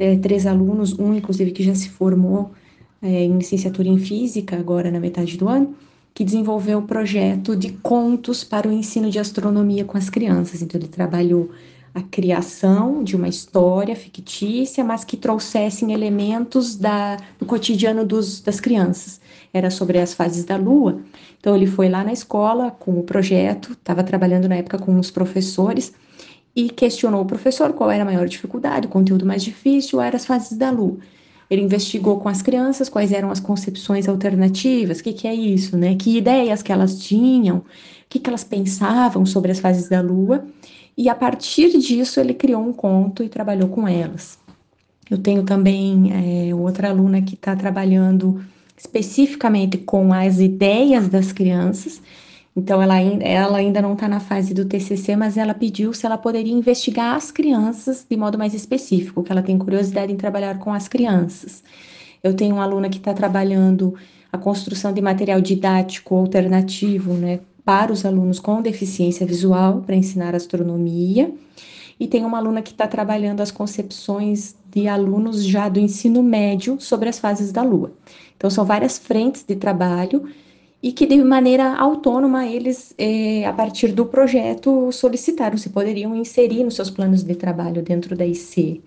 é, 0.00 0.16
três 0.16 0.46
alunos, 0.46 0.98
um 0.98 1.14
inclusive 1.14 1.52
que 1.52 1.62
já 1.62 1.76
se 1.76 1.90
formou 1.90 2.50
é, 3.00 3.22
em 3.22 3.38
licenciatura 3.38 3.86
em 3.86 3.98
física, 3.98 4.56
agora 4.56 4.90
na 4.90 4.98
metade 4.98 5.36
do 5.36 5.48
ano, 5.48 5.76
que 6.14 6.24
desenvolveu 6.24 6.78
o 6.78 6.82
projeto 6.82 7.56
de 7.56 7.72
contos 7.72 8.44
para 8.44 8.68
o 8.68 8.72
ensino 8.72 9.10
de 9.10 9.18
astronomia 9.18 9.84
com 9.84 9.98
as 9.98 10.08
crianças. 10.08 10.62
Então, 10.62 10.80
ele 10.80 10.88
trabalhou 10.88 11.50
a 11.92 12.02
criação 12.02 13.02
de 13.02 13.16
uma 13.16 13.28
história 13.28 13.94
fictícia, 13.96 14.84
mas 14.84 15.04
que 15.04 15.16
trouxessem 15.16 15.92
elementos 15.92 16.76
da, 16.76 17.16
do 17.38 17.44
cotidiano 17.44 18.04
dos, 18.04 18.40
das 18.40 18.60
crianças. 18.60 19.20
Era 19.52 19.70
sobre 19.70 19.98
as 19.98 20.14
fases 20.14 20.44
da 20.44 20.56
Lua. 20.56 21.00
Então, 21.38 21.56
ele 21.56 21.66
foi 21.66 21.88
lá 21.88 22.04
na 22.04 22.12
escola 22.12 22.70
com 22.70 22.98
o 22.98 23.02
projeto, 23.02 23.72
estava 23.72 24.04
trabalhando 24.04 24.48
na 24.48 24.56
época 24.56 24.78
com 24.78 24.96
os 24.98 25.10
professores 25.10 25.92
e 26.54 26.70
questionou 26.70 27.22
o 27.22 27.26
professor 27.26 27.72
qual 27.72 27.90
era 27.90 28.02
a 28.02 28.06
maior 28.06 28.28
dificuldade, 28.28 28.86
o 28.86 28.90
conteúdo 28.90 29.26
mais 29.26 29.42
difícil, 29.42 30.00
eram 30.00 30.16
as 30.16 30.24
fases 30.24 30.56
da 30.56 30.70
Lua. 30.70 30.96
Ele 31.50 31.62
investigou 31.62 32.20
com 32.20 32.28
as 32.28 32.42
crianças 32.42 32.88
quais 32.88 33.12
eram 33.12 33.30
as 33.30 33.40
concepções 33.40 34.08
alternativas, 34.08 35.00
o 35.00 35.04
que, 35.04 35.12
que 35.12 35.28
é 35.28 35.34
isso, 35.34 35.76
né? 35.76 35.94
Que 35.94 36.16
ideias 36.18 36.62
que 36.62 36.72
elas 36.72 36.98
tinham, 36.98 37.58
o 37.58 37.64
que, 38.08 38.18
que 38.18 38.30
elas 38.30 38.44
pensavam 38.44 39.26
sobre 39.26 39.52
as 39.52 39.60
fases 39.60 39.88
da 39.88 40.00
Lua. 40.00 40.44
E 40.96 41.08
a 41.08 41.14
partir 41.14 41.78
disso 41.78 42.20
ele 42.20 42.34
criou 42.34 42.62
um 42.62 42.72
conto 42.72 43.22
e 43.22 43.28
trabalhou 43.28 43.68
com 43.68 43.86
elas. 43.86 44.38
Eu 45.10 45.18
tenho 45.18 45.42
também 45.42 46.48
é, 46.48 46.54
outra 46.54 46.88
aluna 46.88 47.20
que 47.20 47.34
está 47.34 47.54
trabalhando 47.54 48.42
especificamente 48.76 49.78
com 49.78 50.12
as 50.12 50.40
ideias 50.40 51.08
das 51.08 51.32
crianças 51.32 52.00
então, 52.56 52.80
ela, 52.80 53.00
ela 53.00 53.58
ainda 53.58 53.82
não 53.82 53.94
está 53.94 54.06
na 54.06 54.20
fase 54.20 54.54
do 54.54 54.64
TCC, 54.64 55.16
mas 55.16 55.36
ela 55.36 55.52
pediu 55.54 55.92
se 55.92 56.06
ela 56.06 56.16
poderia 56.16 56.52
investigar 56.52 57.16
as 57.16 57.32
crianças 57.32 58.06
de 58.08 58.16
modo 58.16 58.38
mais 58.38 58.54
específico, 58.54 59.24
que 59.24 59.32
ela 59.32 59.42
tem 59.42 59.58
curiosidade 59.58 60.12
em 60.12 60.16
trabalhar 60.16 60.58
com 60.60 60.72
as 60.72 60.86
crianças. 60.86 61.64
Eu 62.22 62.32
tenho 62.34 62.54
uma 62.54 62.62
aluna 62.62 62.88
que 62.88 62.98
está 62.98 63.12
trabalhando 63.12 63.94
a 64.30 64.38
construção 64.38 64.92
de 64.92 65.02
material 65.02 65.40
didático 65.40 66.14
alternativo, 66.14 67.14
né, 67.14 67.40
para 67.64 67.92
os 67.92 68.04
alunos 68.04 68.38
com 68.38 68.62
deficiência 68.62 69.26
visual, 69.26 69.80
para 69.80 69.96
ensinar 69.96 70.34
astronomia. 70.34 71.32
E 71.98 72.06
tem 72.06 72.24
uma 72.24 72.38
aluna 72.38 72.62
que 72.62 72.70
está 72.70 72.86
trabalhando 72.86 73.40
as 73.40 73.50
concepções 73.50 74.54
de 74.70 74.86
alunos 74.86 75.44
já 75.44 75.68
do 75.68 75.80
ensino 75.80 76.22
médio 76.22 76.76
sobre 76.80 77.08
as 77.08 77.18
fases 77.18 77.50
da 77.50 77.62
Lua. 77.62 77.92
Então, 78.36 78.48
são 78.50 78.64
várias 78.64 78.98
frentes 78.98 79.44
de 79.46 79.56
trabalho 79.56 80.24
e 80.84 80.92
que 80.92 81.06
de 81.06 81.16
maneira 81.24 81.76
autônoma 81.76 82.46
eles, 82.46 82.94
é, 82.98 83.46
a 83.46 83.54
partir 83.54 83.88
do 83.90 84.04
projeto, 84.04 84.92
solicitaram 84.92 85.56
se 85.56 85.70
poderiam 85.70 86.14
inserir 86.14 86.62
nos 86.62 86.74
seus 86.74 86.90
planos 86.90 87.22
de 87.22 87.34
trabalho 87.34 87.80
dentro 87.82 88.14
da 88.14 88.26
IC 88.26 88.82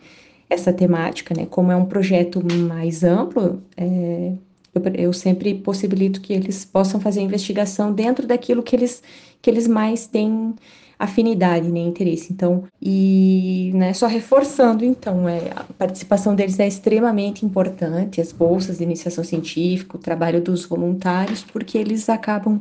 essa 0.47 0.71
temática, 0.71 1.33
né? 1.35 1.47
Como 1.47 1.71
é 1.71 1.75
um 1.75 1.87
projeto 1.87 2.39
mais 2.45 3.03
amplo, 3.03 3.63
é, 3.75 4.31
eu, 4.75 4.81
eu 4.93 5.11
sempre 5.11 5.55
possibilito 5.55 6.21
que 6.21 6.33
eles 6.33 6.63
possam 6.63 6.99
fazer 7.01 7.21
investigação 7.21 7.91
dentro 7.91 8.27
daquilo 8.27 8.61
que 8.61 8.75
eles, 8.75 9.01
que 9.41 9.49
eles 9.49 9.67
mais 9.67 10.05
têm 10.05 10.53
afinidade, 10.99 11.69
né, 11.69 11.79
interesse. 11.79 12.33
Então, 12.33 12.63
e 12.81 13.71
né, 13.75 13.93
só 13.93 14.07
reforçando, 14.07 14.83
então, 14.83 15.29
é, 15.29 15.51
a 15.55 15.63
participação 15.77 16.33
deles 16.35 16.59
é 16.59 16.67
extremamente 16.67 17.45
importante, 17.45 18.19
as 18.19 18.31
bolsas 18.31 18.77
de 18.77 18.83
iniciação 18.83 19.23
científica, 19.23 19.97
o 19.97 19.99
trabalho 19.99 20.41
dos 20.41 20.65
voluntários, 20.65 21.43
porque 21.43 21.77
eles 21.77 22.09
acabam 22.09 22.59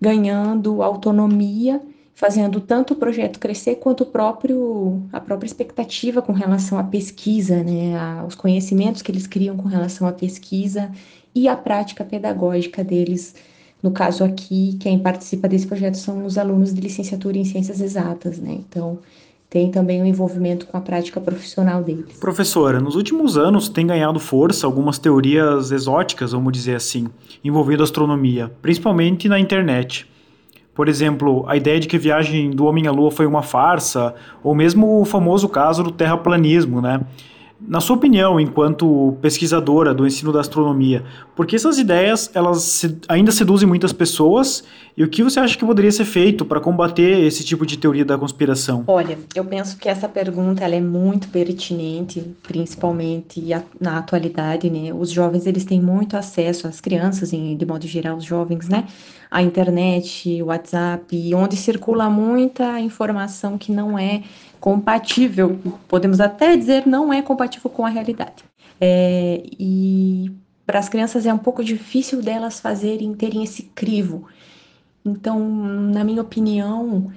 ganhando 0.00 0.82
autonomia, 0.82 1.80
fazendo 2.14 2.60
tanto 2.60 2.94
o 2.94 2.96
projeto 2.96 3.38
crescer 3.38 3.76
quanto 3.76 4.02
o 4.02 4.06
próprio, 4.06 5.02
a 5.12 5.20
própria 5.20 5.46
expectativa 5.46 6.22
com 6.22 6.32
relação 6.32 6.78
à 6.78 6.84
pesquisa, 6.84 7.62
né, 7.62 7.98
aos 8.20 8.34
conhecimentos 8.34 9.02
que 9.02 9.12
eles 9.12 9.26
criam 9.26 9.56
com 9.56 9.68
relação 9.68 10.08
à 10.08 10.12
pesquisa 10.12 10.90
e 11.34 11.46
a 11.46 11.56
prática 11.56 12.04
pedagógica 12.04 12.82
deles 12.82 13.34
no 13.82 13.90
caso 13.90 14.24
aqui, 14.24 14.76
quem 14.80 14.98
participa 14.98 15.48
desse 15.48 15.66
projeto 15.66 15.96
são 15.96 16.24
os 16.24 16.36
alunos 16.36 16.74
de 16.74 16.80
licenciatura 16.80 17.38
em 17.38 17.44
ciências 17.44 17.80
exatas, 17.80 18.38
né? 18.38 18.58
Então, 18.68 18.98
tem 19.48 19.70
também 19.70 20.00
o 20.00 20.04
um 20.04 20.06
envolvimento 20.06 20.66
com 20.66 20.76
a 20.76 20.80
prática 20.80 21.20
profissional 21.20 21.82
deles. 21.82 22.18
Professora, 22.18 22.80
nos 22.80 22.96
últimos 22.96 23.38
anos 23.38 23.68
tem 23.68 23.86
ganhado 23.86 24.18
força 24.18 24.66
algumas 24.66 24.98
teorias 24.98 25.70
exóticas, 25.70 26.32
vamos 26.32 26.52
dizer 26.52 26.74
assim, 26.74 27.08
envolvendo 27.42 27.82
astronomia, 27.82 28.52
principalmente 28.60 29.28
na 29.28 29.38
internet. 29.38 30.06
Por 30.74 30.88
exemplo, 30.88 31.44
a 31.48 31.56
ideia 31.56 31.80
de 31.80 31.88
que 31.88 31.96
a 31.96 31.98
viagem 31.98 32.50
do 32.50 32.66
homem 32.66 32.86
à 32.86 32.92
lua 32.92 33.10
foi 33.10 33.26
uma 33.26 33.42
farsa, 33.42 34.14
ou 34.44 34.54
mesmo 34.54 35.00
o 35.00 35.04
famoso 35.04 35.48
caso 35.48 35.82
do 35.82 35.90
terraplanismo, 35.90 36.80
né? 36.80 37.00
Na 37.60 37.80
sua 37.80 37.96
opinião, 37.96 38.38
enquanto 38.38 39.16
pesquisadora 39.20 39.92
do 39.92 40.06
ensino 40.06 40.32
da 40.32 40.40
astronomia, 40.40 41.04
por 41.34 41.44
que 41.44 41.56
essas 41.56 41.76
ideias 41.76 42.30
elas 42.32 42.84
ainda 43.08 43.32
seduzem 43.32 43.68
muitas 43.68 43.92
pessoas 43.92 44.62
e 44.96 45.02
o 45.02 45.08
que 45.08 45.24
você 45.24 45.40
acha 45.40 45.58
que 45.58 45.66
poderia 45.66 45.90
ser 45.90 46.04
feito 46.04 46.44
para 46.44 46.60
combater 46.60 47.24
esse 47.24 47.44
tipo 47.44 47.66
de 47.66 47.76
teoria 47.76 48.04
da 48.04 48.16
conspiração? 48.16 48.84
Olha, 48.86 49.18
eu 49.34 49.44
penso 49.44 49.76
que 49.76 49.88
essa 49.88 50.08
pergunta 50.08 50.64
ela 50.64 50.76
é 50.76 50.80
muito 50.80 51.28
pertinente, 51.28 52.24
principalmente 52.44 53.42
na 53.80 53.98
atualidade, 53.98 54.70
né? 54.70 54.92
Os 54.92 55.10
jovens 55.10 55.44
eles 55.44 55.64
têm 55.64 55.80
muito 55.80 56.16
acesso, 56.16 56.68
as 56.68 56.80
crianças, 56.80 57.30
de 57.30 57.66
modo 57.66 57.86
geral, 57.88 58.16
os 58.16 58.24
jovens, 58.24 58.68
né? 58.68 58.84
A 59.30 59.42
internet, 59.42 60.42
o 60.42 60.46
WhatsApp, 60.46 61.34
onde 61.34 61.56
circula 61.56 62.08
muita 62.08 62.80
informação 62.80 63.58
que 63.58 63.70
não 63.70 63.98
é 63.98 64.22
compatível, 64.60 65.58
podemos 65.86 66.20
até 66.20 66.56
dizer 66.56 66.86
não 66.86 67.12
é 67.12 67.22
compatível 67.22 67.70
com 67.70 67.84
a 67.84 67.88
realidade. 67.88 68.44
É, 68.80 69.42
e 69.58 70.30
para 70.66 70.78
as 70.78 70.88
crianças 70.88 71.26
é 71.26 71.32
um 71.32 71.38
pouco 71.38 71.64
difícil 71.64 72.22
delas 72.22 72.60
fazerem, 72.60 73.14
terem 73.14 73.42
esse 73.42 73.64
crivo. 73.74 74.28
Então, 75.04 75.38
na 75.40 76.04
minha 76.04 76.20
opinião, 76.20 77.10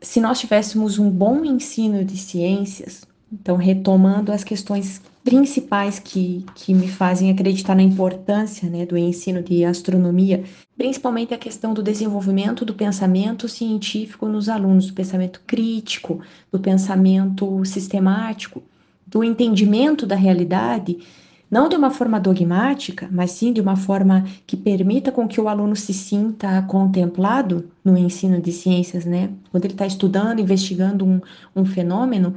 se 0.00 0.20
nós 0.20 0.40
tivéssemos 0.40 0.98
um 0.98 1.10
bom 1.10 1.44
ensino 1.44 2.04
de 2.04 2.16
ciências, 2.16 3.02
então 3.32 3.56
retomando 3.56 4.32
as 4.32 4.42
questões 4.42 5.00
principais 5.22 5.98
que, 5.98 6.44
que 6.54 6.72
me 6.74 6.88
fazem 6.88 7.30
acreditar 7.30 7.74
na 7.74 7.82
importância 7.82 8.68
né, 8.68 8.86
do 8.86 8.96
ensino 8.96 9.42
de 9.42 9.64
astronomia, 9.64 10.42
principalmente 10.76 11.34
a 11.34 11.38
questão 11.38 11.74
do 11.74 11.82
desenvolvimento 11.82 12.64
do 12.64 12.74
pensamento 12.74 13.48
científico 13.48 14.26
nos 14.26 14.48
alunos, 14.48 14.86
do 14.86 14.94
pensamento 14.94 15.42
crítico, 15.46 16.20
do 16.50 16.58
pensamento 16.58 17.64
sistemático, 17.64 18.62
do 19.06 19.22
entendimento 19.22 20.06
da 20.06 20.16
realidade, 20.16 20.98
não 21.50 21.68
de 21.68 21.74
uma 21.74 21.90
forma 21.90 22.20
dogmática, 22.20 23.08
mas 23.10 23.32
sim 23.32 23.52
de 23.52 23.60
uma 23.60 23.74
forma 23.74 24.24
que 24.46 24.56
permita 24.56 25.10
com 25.10 25.26
que 25.26 25.40
o 25.40 25.48
aluno 25.48 25.74
se 25.74 25.92
sinta 25.92 26.62
contemplado 26.62 27.68
no 27.84 27.98
ensino 27.98 28.40
de 28.40 28.52
ciências, 28.52 29.04
né? 29.04 29.30
Quando 29.50 29.64
ele 29.64 29.74
está 29.74 29.84
estudando, 29.84 30.38
investigando 30.38 31.04
um, 31.04 31.20
um 31.56 31.64
fenômeno, 31.64 32.36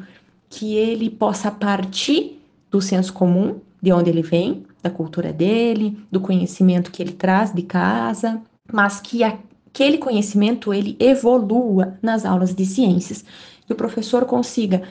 que 0.53 0.75
ele 0.75 1.09
possa 1.09 1.49
partir 1.49 2.39
do 2.69 2.79
senso 2.79 3.11
comum, 3.11 3.59
de 3.81 3.91
onde 3.91 4.11
ele 4.11 4.21
vem, 4.21 4.63
da 4.83 4.89
cultura 4.89 5.33
dele, 5.33 5.97
do 6.11 6.21
conhecimento 6.21 6.91
que 6.91 7.01
ele 7.01 7.13
traz 7.13 7.51
de 7.51 7.63
casa, 7.63 8.39
mas 8.71 8.99
que 8.99 9.23
aquele 9.23 9.97
conhecimento 9.97 10.71
ele 10.71 10.95
evolua 10.99 11.97
nas 12.03 12.23
aulas 12.23 12.53
de 12.53 12.65
ciências, 12.67 13.25
que 13.65 13.73
o 13.73 13.75
professor 13.75 14.25
consiga 14.25 14.83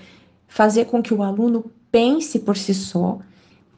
fazer 0.49 0.87
com 0.87 1.01
que 1.01 1.15
o 1.15 1.23
aluno 1.23 1.71
pense 1.93 2.41
por 2.41 2.57
si 2.57 2.75
só 2.75 3.21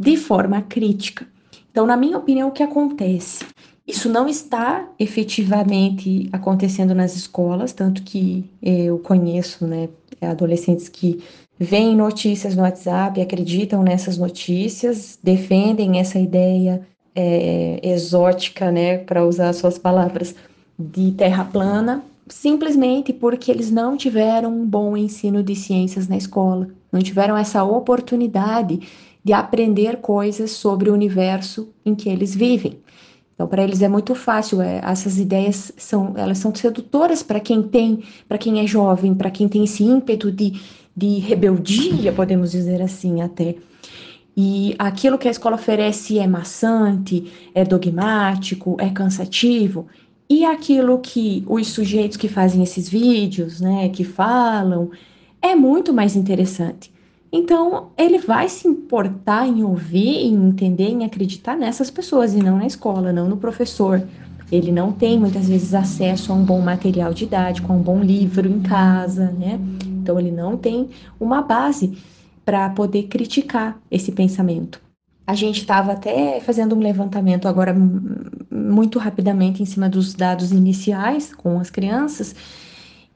de 0.00 0.16
forma 0.16 0.62
crítica. 0.62 1.26
Então, 1.70 1.86
na 1.86 1.98
minha 1.98 2.16
opinião, 2.16 2.48
o 2.48 2.52
que 2.52 2.62
acontece? 2.62 3.44
Isso 3.86 4.08
não 4.08 4.26
está 4.26 4.88
efetivamente 4.98 6.30
acontecendo 6.32 6.94
nas 6.94 7.14
escolas, 7.14 7.74
tanto 7.74 8.02
que 8.02 8.48
eu 8.62 8.98
conheço 9.00 9.66
né, 9.66 9.90
adolescentes 10.22 10.88
que 10.88 11.22
veem 11.58 11.96
notícias 11.96 12.54
no 12.54 12.62
WhatsApp, 12.62 13.20
acreditam 13.20 13.82
nessas 13.82 14.18
notícias, 14.18 15.18
defendem 15.22 15.98
essa 16.00 16.18
ideia 16.18 16.86
é, 17.14 17.80
exótica, 17.82 18.70
né, 18.70 18.98
para 18.98 19.24
usar 19.24 19.52
suas 19.52 19.78
palavras, 19.78 20.34
de 20.76 21.12
terra 21.12 21.44
plana, 21.44 22.04
simplesmente 22.26 23.12
porque 23.12 23.50
eles 23.50 23.70
não 23.70 23.96
tiveram 23.96 24.52
um 24.52 24.66
bom 24.66 24.96
ensino 24.96 25.42
de 25.42 25.54
ciências 25.54 26.08
na 26.08 26.16
escola, 26.16 26.68
não 26.90 27.00
tiveram 27.00 27.36
essa 27.36 27.62
oportunidade 27.62 28.80
de 29.22 29.32
aprender 29.32 29.98
coisas 29.98 30.50
sobre 30.50 30.90
o 30.90 30.92
universo 30.92 31.68
em 31.84 31.94
que 31.94 32.08
eles 32.08 32.34
vivem. 32.34 32.78
Então, 33.34 33.48
para 33.48 33.64
eles 33.64 33.82
é 33.82 33.88
muito 33.88 34.14
fácil. 34.14 34.62
É, 34.62 34.80
essas 34.84 35.18
ideias 35.18 35.72
são, 35.76 36.12
elas 36.16 36.38
são 36.38 36.54
sedutoras 36.54 37.22
para 37.22 37.40
quem 37.40 37.62
tem, 37.62 38.04
para 38.28 38.38
quem 38.38 38.60
é 38.60 38.66
jovem, 38.66 39.14
para 39.14 39.30
quem 39.30 39.48
tem 39.48 39.64
esse 39.64 39.82
ímpeto 39.82 40.30
de 40.30 40.60
de 40.96 41.18
rebeldia, 41.18 42.12
podemos 42.12 42.52
dizer 42.52 42.80
assim 42.80 43.20
até. 43.20 43.56
E 44.36 44.74
aquilo 44.78 45.18
que 45.18 45.28
a 45.28 45.30
escola 45.30 45.56
oferece 45.56 46.18
é 46.18 46.26
maçante, 46.26 47.32
é 47.54 47.64
dogmático, 47.64 48.76
é 48.80 48.90
cansativo. 48.90 49.86
E 50.28 50.44
aquilo 50.44 50.98
que 50.98 51.44
os 51.46 51.68
sujeitos 51.68 52.16
que 52.16 52.28
fazem 52.28 52.62
esses 52.62 52.88
vídeos, 52.88 53.60
né, 53.60 53.88
que 53.90 54.02
falam, 54.02 54.90
é 55.40 55.54
muito 55.54 55.92
mais 55.92 56.16
interessante. 56.16 56.92
Então, 57.30 57.88
ele 57.98 58.18
vai 58.18 58.48
se 58.48 58.66
importar 58.66 59.46
em 59.46 59.62
ouvir, 59.62 60.24
em 60.24 60.48
entender, 60.48 60.88
em 60.88 61.04
acreditar 61.04 61.56
nessas 61.56 61.90
pessoas 61.90 62.32
e 62.32 62.38
não 62.38 62.58
na 62.58 62.66
escola, 62.66 63.12
não 63.12 63.28
no 63.28 63.36
professor. 63.36 64.02
Ele 64.52 64.70
não 64.70 64.92
tem 64.92 65.18
muitas 65.18 65.48
vezes 65.48 65.74
acesso 65.74 66.32
a 66.32 66.34
um 66.34 66.44
bom 66.44 66.60
material 66.60 67.12
didático, 67.12 67.72
a 67.72 67.76
um 67.76 67.82
bom 67.82 68.00
livro 68.00 68.48
em 68.48 68.60
casa, 68.60 69.32
né? 69.32 69.58
Então, 70.04 70.20
ele 70.20 70.30
não 70.30 70.54
tem 70.54 70.90
uma 71.18 71.40
base 71.40 71.96
para 72.44 72.68
poder 72.68 73.04
criticar 73.04 73.80
esse 73.90 74.12
pensamento. 74.12 74.78
A 75.26 75.34
gente 75.34 75.60
estava 75.60 75.92
até 75.92 76.38
fazendo 76.40 76.76
um 76.76 76.80
levantamento 76.80 77.48
agora 77.48 77.74
muito 78.50 78.98
rapidamente 78.98 79.62
em 79.62 79.64
cima 79.64 79.88
dos 79.88 80.12
dados 80.12 80.52
iniciais 80.52 81.34
com 81.34 81.58
as 81.58 81.70
crianças. 81.70 82.36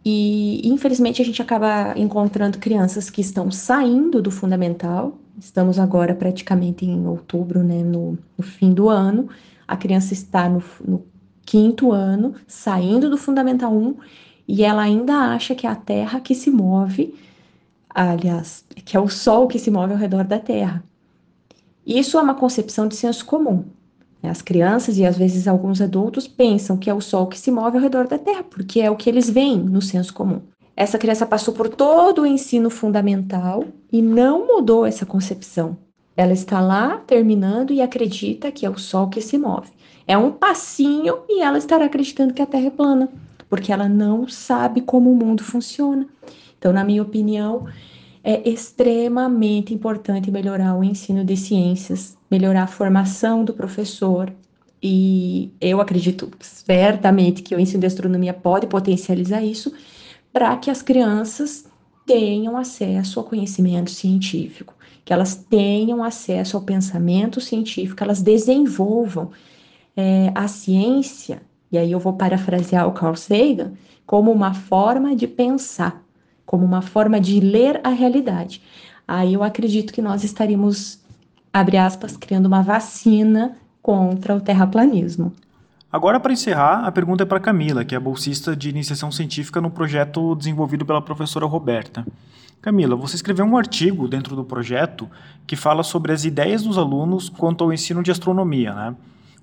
E 0.03 0.67
infelizmente 0.67 1.21
a 1.21 1.25
gente 1.27 1.43
acaba 1.43 1.93
encontrando 1.95 2.57
crianças 2.57 3.11
que 3.11 3.21
estão 3.21 3.51
saindo 3.51 4.23
do 4.23 4.31
fundamental. 4.31 5.19
Estamos 5.39 5.79
agora 5.79 6.15
praticamente 6.15 6.87
em 6.87 7.07
outubro, 7.07 7.63
né, 7.63 7.83
no, 7.83 8.17
no 8.39 8.43
fim 8.43 8.73
do 8.73 8.89
ano. 8.89 9.29
A 9.67 9.77
criança 9.77 10.15
está 10.15 10.49
no, 10.49 10.63
no 10.83 11.05
quinto 11.45 11.93
ano, 11.93 12.35
saindo 12.47 13.11
do 13.11 13.19
fundamental 13.19 13.71
1 13.71 13.97
e 14.49 14.65
ela 14.65 14.81
ainda 14.81 15.15
acha 15.15 15.55
que 15.55 15.67
é 15.67 15.71
a 15.71 15.77
Terra 15.77 16.21
que 16.21 16.35
se 16.35 16.51
move, 16.51 17.15
aliás, 17.91 18.65
que 18.83 18.97
é 18.97 19.01
o 19.01 19.09
Sol 19.09 19.47
que 19.47 19.59
se 19.59 19.71
move 19.71 19.93
ao 19.93 19.99
redor 19.99 20.25
da 20.25 20.39
Terra. 20.39 20.83
Isso 21.87 22.17
é 22.17 22.23
uma 22.23 22.35
concepção 22.35 22.89
de 22.89 22.97
senso 22.97 23.27
comum. 23.27 23.65
As 24.23 24.41
crianças 24.41 24.97
e 24.97 25.05
às 25.05 25.19
vezes 25.19 25.47
alguns 25.47 25.83
adultos 25.83 26.27
pensam 26.27 26.79
que 26.79 26.89
é 26.89 26.95
o 26.95 27.01
Sol 27.01 27.27
que 27.27 27.39
se 27.39 27.51
move 27.51 27.77
ao 27.77 27.83
redor 27.83 28.09
da 28.09 28.19
Terra, 28.19 28.43
porque 28.43 28.81
é 28.81 28.91
o 28.91 28.97
que 28.97 29.11
eles 29.11 29.29
veem 29.29 29.59
no 29.59 29.83
senso 29.83 30.15
comum. 30.15 30.41
Essa 30.75 30.99
criança 30.99 31.27
passou 31.27 31.53
por 31.53 31.69
todo 31.69 32.23
o 32.23 32.27
ensino 32.27 32.71
fundamental 32.71 33.65
e 33.93 34.01
não 34.01 34.47
mudou 34.47 34.87
essa 34.87 35.05
concepção. 35.05 35.77
Ela 36.17 36.33
está 36.33 36.61
lá 36.61 36.97
terminando 37.07 37.73
e 37.73 37.83
acredita 37.83 38.51
que 38.51 38.65
é 38.65 38.71
o 38.71 38.79
Sol 38.79 39.09
que 39.09 39.21
se 39.21 39.37
move. 39.37 39.69
É 40.07 40.17
um 40.17 40.33
passinho 40.33 41.19
e 41.29 41.43
ela 41.43 41.59
estará 41.59 41.85
acreditando 41.85 42.33
que 42.33 42.43
a 42.43 42.47
Terra 42.47 42.67
é 42.67 42.71
plana 42.71 43.09
porque 43.49 43.73
ela 43.73 43.89
não 43.89 44.29
sabe 44.29 44.81
como 44.81 45.13
o 45.13 45.17
mundo 45.17 45.43
funciona. 45.43 46.07
Então, 46.59 46.73
na 46.73 46.85
minha 46.85 47.03
opinião, 47.03 47.67
é 48.23 48.49
extremamente 48.49 49.73
importante 49.73 50.31
melhorar 50.31 50.75
o 50.75 50.85
ensino 50.85 51.25
de 51.25 51.37
ciências, 51.37 52.17
melhorar 52.31 52.65
a 52.65 52.67
formação 52.67 53.45
do 53.45 53.55
professor. 53.55 54.33
E 54.83 55.51
eu 55.61 55.81
acredito 55.81 56.31
certamente 56.41 57.43
que 57.43 57.55
o 57.55 57.61
ensino 57.61 57.81
de 57.81 57.87
astronomia 57.87 58.35
pode 58.35 58.67
potencializar 58.67 59.43
isso 59.43 59.73
para 60.33 60.57
que 60.57 60.71
as 60.71 60.83
crianças 60.83 61.67
tenham 62.07 62.57
acesso 62.57 63.21
ao 63.21 63.27
conhecimento 63.27 63.91
científico, 63.91 64.75
que 65.05 65.13
elas 65.13 65.35
tenham 65.35 66.03
acesso 66.03 66.57
ao 66.57 66.63
pensamento 66.63 67.41
científico, 67.41 68.03
elas 68.03 68.23
desenvolvam 68.23 69.31
é, 69.97 70.33
a 70.35 70.47
ciência, 70.49 71.43
e 71.71 71.79
aí 71.79 71.93
eu 71.93 71.99
vou 71.99 72.13
parafrasear 72.13 72.87
o 72.87 72.93
Carl 72.93 73.15
Sagan, 73.15 73.73
como 74.07 74.33
uma 74.33 74.55
forma 74.55 75.15
de 75.15 75.27
pensar, 75.27 76.03
como 76.47 76.65
uma 76.65 76.81
forma 76.81 77.21
de 77.21 77.41
ler 77.41 77.81
a 77.85 77.91
realidade. 77.91 78.63
Aí 79.07 79.35
eu 79.35 79.43
acredito 79.43 79.93
que 79.93 80.03
nós 80.03 80.25
estaríamos, 80.25 81.01
abre 81.53 81.77
aspas, 81.77 82.17
criando 82.17 82.47
uma 82.47 82.63
vacina 82.63 83.57
contra 83.83 84.35
o 84.35 84.41
terraplanismo. 84.41 85.33
Agora, 85.91 86.21
para 86.21 86.33
encerrar, 86.33 86.85
a 86.85 86.93
pergunta 86.93 87.23
é 87.23 87.27
para 87.27 87.41
Camila, 87.41 87.85
que 87.85 87.95
é 87.95 88.01
bolsista 88.01 88.55
de 88.55 88.69
iniciação 88.69 89.11
científica 89.11 89.61
no 89.61 89.71
projeto 89.71 90.35
desenvolvido 90.35 90.85
pela 90.85 91.01
professora 91.01 91.47
Roberta. 91.47 92.07
Camila, 92.61 92.97
você 92.97 93.17
escreveu 93.17 93.47
um 93.47 93.57
artigo 93.57 94.07
dentro 94.07 94.37
do 94.37 94.45
projeto 94.45 95.09
que 95.47 95.57
fala 95.57 95.83
sobre 95.83 96.13
as 96.13 96.25
ideias 96.25 96.63
dos 96.63 96.77
alunos 96.77 97.31
quanto 97.31 97.65
ao 97.65 97.73
ensino 97.73 98.03
de 98.03 98.11
astronomia, 98.11 98.75
né? 98.75 98.95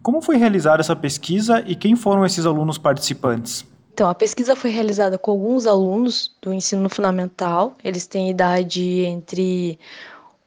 Como 0.05 0.21
foi 0.21 0.37
realizada 0.37 0.81
essa 0.81 0.95
pesquisa 0.95 1.63
e 1.65 1.75
quem 1.75 1.95
foram 1.95 2.23
esses 2.23 2.45
alunos 2.45 2.77
participantes? 2.77 3.65
Então, 3.91 4.07
a 4.07 4.13
pesquisa 4.13 4.55
foi 4.55 4.69
realizada 4.69 5.17
com 5.17 5.31
alguns 5.31 5.65
alunos 5.65 6.31
do 6.39 6.53
ensino 6.53 6.87
fundamental. 6.91 7.75
Eles 7.83 8.05
têm 8.05 8.29
idade 8.29 9.03
entre 9.03 9.79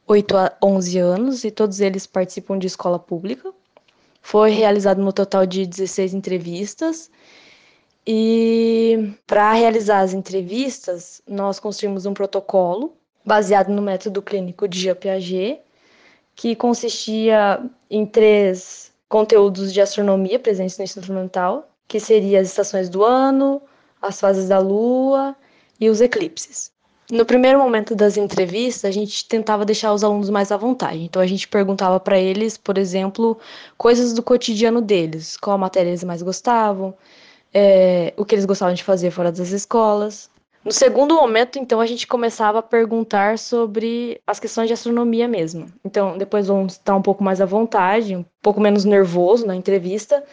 8 0.07 0.37
a 0.37 0.53
11 0.63 0.99
anos 0.99 1.43
e 1.43 1.51
todos 1.51 1.81
eles 1.81 2.07
participam 2.07 2.57
de 2.57 2.67
escola 2.67 2.97
pública. 2.97 3.51
Foi 4.21 4.51
realizado 4.51 5.01
no 5.01 5.11
total 5.11 5.45
de 5.45 5.65
16 5.65 6.13
entrevistas. 6.13 7.11
E 8.07 9.13
para 9.27 9.51
realizar 9.51 9.99
as 9.99 10.13
entrevistas, 10.13 11.21
nós 11.27 11.59
construímos 11.59 12.05
um 12.05 12.13
protocolo 12.13 12.93
baseado 13.25 13.73
no 13.73 13.81
método 13.81 14.21
clínico 14.21 14.69
de 14.69 14.79
Jean 14.79 14.95
Piaget, 14.95 15.59
que 16.33 16.55
consistia 16.55 17.61
em 17.91 18.05
três 18.05 18.88
conteúdos 19.09 19.73
de 19.73 19.81
astronomia 19.81 20.39
presentes 20.39 20.77
no 20.77 20.83
ensino 20.83 21.05
fundamental, 21.05 21.67
que 21.87 21.99
seriam 21.99 22.39
as 22.39 22.47
estações 22.47 22.87
do 22.87 23.03
ano, 23.03 23.61
as 23.99 24.19
fases 24.19 24.47
da 24.47 24.59
lua 24.59 25.35
e 25.79 25.89
os 25.89 25.99
eclipses. 25.99 26.71
No 27.11 27.25
primeiro 27.25 27.57
momento 27.57 27.95
das 27.95 28.17
entrevistas, 28.17 28.85
a 28.85 28.91
gente 28.91 29.27
tentava 29.27 29.65
deixar 29.65 29.91
os 29.91 30.03
alunos 30.03 30.29
mais 30.29 30.51
à 30.51 30.57
vontade. 30.57 31.01
Então, 31.01 31.19
a 31.19 31.25
gente 31.25 31.47
perguntava 31.47 31.99
para 31.99 32.19
eles, 32.19 32.55
por 32.55 32.77
exemplo, 32.77 33.39
coisas 33.75 34.13
do 34.13 34.21
cotidiano 34.21 34.79
deles, 34.79 35.35
qual 35.35 35.57
matéria 35.57 35.89
eles 35.89 36.03
mais 36.03 36.21
gostavam, 36.21 36.93
é, 37.51 38.13
o 38.15 38.23
que 38.23 38.35
eles 38.35 38.45
gostavam 38.45 38.75
de 38.75 38.83
fazer 38.83 39.09
fora 39.09 39.31
das 39.31 39.49
escolas. 39.49 40.29
No 40.63 40.71
segundo 40.73 41.15
momento, 41.15 41.57
então, 41.57 41.79
a 41.79 41.85
gente 41.85 42.05
começava 42.05 42.59
a 42.59 42.61
perguntar 42.61 43.39
sobre 43.39 44.21
as 44.27 44.39
questões 44.39 44.67
de 44.67 44.73
astronomia 44.73 45.27
mesmo. 45.27 45.71
Então, 45.85 46.17
depois 46.17 46.47
vamos 46.47 46.73
estar 46.73 46.95
um 46.95 47.01
pouco 47.01 47.23
mais 47.23 47.39
à 47.39 47.45
vontade, 47.45 48.15
um 48.15 48.25
pouco 48.41 48.59
menos 48.59 48.83
nervoso 48.83 49.47
na 49.47 49.55
entrevista. 49.55 50.23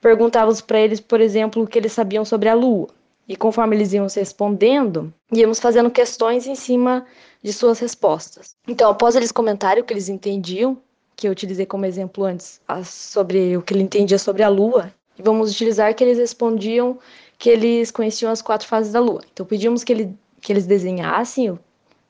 Perguntávamos 0.00 0.60
para 0.60 0.78
eles, 0.78 1.00
por 1.00 1.20
exemplo, 1.20 1.62
o 1.62 1.66
que 1.66 1.78
eles 1.78 1.92
sabiam 1.92 2.24
sobre 2.24 2.48
a 2.48 2.54
Lua. 2.54 2.88
E 3.26 3.34
conforme 3.34 3.74
eles 3.74 3.94
iam 3.94 4.06
respondendo, 4.06 5.12
íamos 5.32 5.58
fazendo 5.58 5.90
questões 5.90 6.46
em 6.46 6.54
cima 6.54 7.06
de 7.42 7.52
suas 7.52 7.78
respostas. 7.78 8.54
Então, 8.68 8.90
após 8.90 9.16
eles 9.16 9.32
comentarem 9.32 9.82
o 9.82 9.86
que 9.86 9.94
eles 9.94 10.10
entendiam, 10.10 10.76
que 11.16 11.26
eu 11.26 11.32
utilizei 11.32 11.64
como 11.64 11.86
exemplo 11.86 12.24
antes, 12.24 12.60
sobre 12.84 13.56
o 13.56 13.62
que 13.62 13.72
ele 13.72 13.82
entendia 13.82 14.18
sobre 14.18 14.42
a 14.42 14.48
Lua, 14.48 14.92
vamos 15.18 15.50
utilizar 15.50 15.94
que 15.94 16.04
eles 16.04 16.18
respondiam 16.18 16.98
que 17.38 17.50
eles 17.50 17.90
conheciam 17.90 18.30
as 18.30 18.42
quatro 18.42 18.66
fases 18.66 18.92
da 18.92 19.00
Lua. 19.00 19.20
Então, 19.32 19.44
pedimos 19.44 19.84
que, 19.84 19.92
ele, 19.92 20.18
que 20.40 20.52
eles 20.52 20.66
desenhassem 20.66 21.58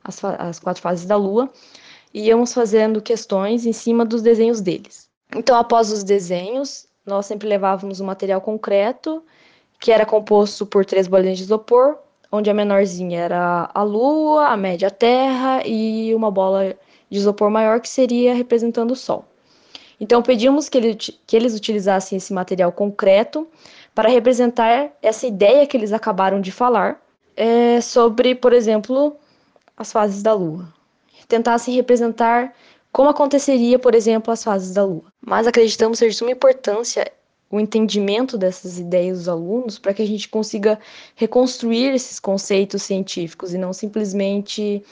as, 0.03 0.23
as 0.25 0.59
quatro 0.59 0.83
fases 0.83 1.07
da 1.07 1.17
Lua 1.17 1.51
e 2.13 2.27
íamos 2.27 2.53
fazendo 2.53 3.03
questões 3.03 3.67
em 3.67 3.73
cima 3.73 4.05
dos 4.05 4.23
desenhos 4.23 4.61
deles. 4.61 5.09
Então, 5.35 5.57
após 5.57 5.91
os 5.91 6.05
desenhos, 6.05 6.87
nós 7.05 7.27
sempre 7.27 7.49
levávamos 7.49 8.01
um 8.01 8.07
material 8.07 8.41
concreto 8.41 9.23
que 9.81 9.93
era 9.93 10.07
composto 10.07 10.65
por 10.65 10.85
três 10.85 11.07
bolinhas 11.07 11.39
de 11.39 11.45
isopor, 11.45 11.99
onde 12.31 12.49
a 12.49 12.55
menorzinha 12.55 13.21
era 13.21 13.71
a 13.75 13.83
Lua, 13.83 14.47
a 14.47 14.57
média 14.57 14.89
a 14.89 14.91
Terra 14.91 15.67
e 15.67 16.15
uma 16.15 16.31
bola 16.31 16.75
de 17.11 17.19
isopor 17.19 17.51
maior 17.51 17.81
que 17.81 17.89
seria 17.89 18.35
representando 18.35 18.93
o 18.93 18.97
Sol. 18.97 19.25
Então 20.01 20.23
pedimos 20.23 20.69
que, 20.69 20.79
ele, 20.79 20.95
que 20.95 21.37
eles 21.37 21.55
utilizassem 21.55 22.17
esse 22.17 22.33
material 22.33 22.73
concreto 22.73 23.47
para 23.95 24.09
representar 24.09 24.91
essa 25.01 25.27
ideia 25.27 25.67
que 25.67 25.77
eles 25.77 25.93
acabaram 25.93 26.41
de 26.41 26.51
falar 26.51 27.01
é, 27.37 27.81
sobre, 27.81 28.35
por 28.35 28.53
exemplo, 28.53 29.17
as 29.77 29.93
fases 29.93 30.23
da 30.23 30.33
Lua. 30.33 30.73
Tentassem 31.29 31.75
representar 31.75 32.53
como 32.93 33.09
aconteceria, 33.09 33.79
por 33.79 33.95
exemplo, 33.95 34.33
as 34.33 34.43
fases 34.43 34.75
da 34.75 34.85
Lua. 34.85 35.05
Mas 35.25 35.47
acreditamos 35.47 35.99
ser 35.99 36.09
de 36.09 36.15
suma 36.15 36.31
importância 36.31 37.11
o 37.51 37.61
entendimento 37.61 38.37
dessas 38.37 38.79
ideias 38.79 39.19
dos 39.19 39.29
alunos 39.29 39.79
para 39.79 39.95
que 39.95 40.03
a 40.03 40.07
gente 40.07 40.29
consiga 40.29 40.79
reconstruir 41.15 41.95
esses 41.95 42.19
conceitos 42.19 42.83
científicos 42.83 43.55
e 43.55 43.59
não 43.59 43.73
simplesmente 43.73 44.83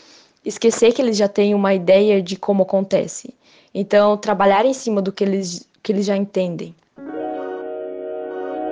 esquecer 0.44 0.92
que 0.92 1.02
eles 1.02 1.16
já 1.16 1.28
têm 1.28 1.54
uma 1.54 1.74
ideia 1.74 2.22
de 2.22 2.36
como 2.36 2.62
acontece. 2.62 3.34
Então, 3.74 4.16
trabalhar 4.16 4.64
em 4.64 4.74
cima 4.74 5.02
do 5.02 5.12
que 5.12 5.24
eles, 5.24 5.68
que 5.82 5.92
eles 5.92 6.06
já 6.06 6.16
entendem. 6.16 6.74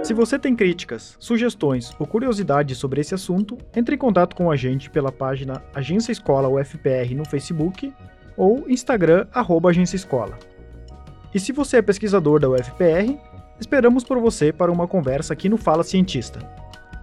Se 0.02 0.14
você 0.14 0.38
tem 0.38 0.56
críticas, 0.56 1.16
sugestões 1.18 1.94
ou 1.98 2.06
curiosidades 2.06 2.78
sobre 2.78 3.00
esse 3.00 3.14
assunto, 3.14 3.56
entre 3.74 3.94
em 3.94 3.98
contato 3.98 4.34
com 4.34 4.50
a 4.50 4.56
gente 4.56 4.90
pela 4.90 5.12
página 5.12 5.62
Agência 5.74 6.12
Escola 6.12 6.48
UFPR 6.48 7.14
no 7.14 7.24
Facebook 7.24 7.92
ou 8.36 8.68
Instagram 8.68 9.26
arroba. 9.32 9.70
E 11.32 11.38
se 11.38 11.52
você 11.52 11.76
é 11.76 11.82
pesquisador 11.82 12.40
da 12.40 12.48
UFPR, 12.48 13.18
Esperamos 13.60 14.02
por 14.02 14.18
você 14.18 14.52
para 14.54 14.72
uma 14.72 14.88
conversa 14.88 15.34
aqui 15.34 15.46
no 15.46 15.58
Fala 15.58 15.84
Cientista. 15.84 16.40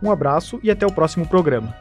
Um 0.02 0.12
abraço 0.12 0.60
e 0.64 0.72
até 0.72 0.88
o 0.88 0.92
próximo 0.92 1.28
programa. 1.28 1.74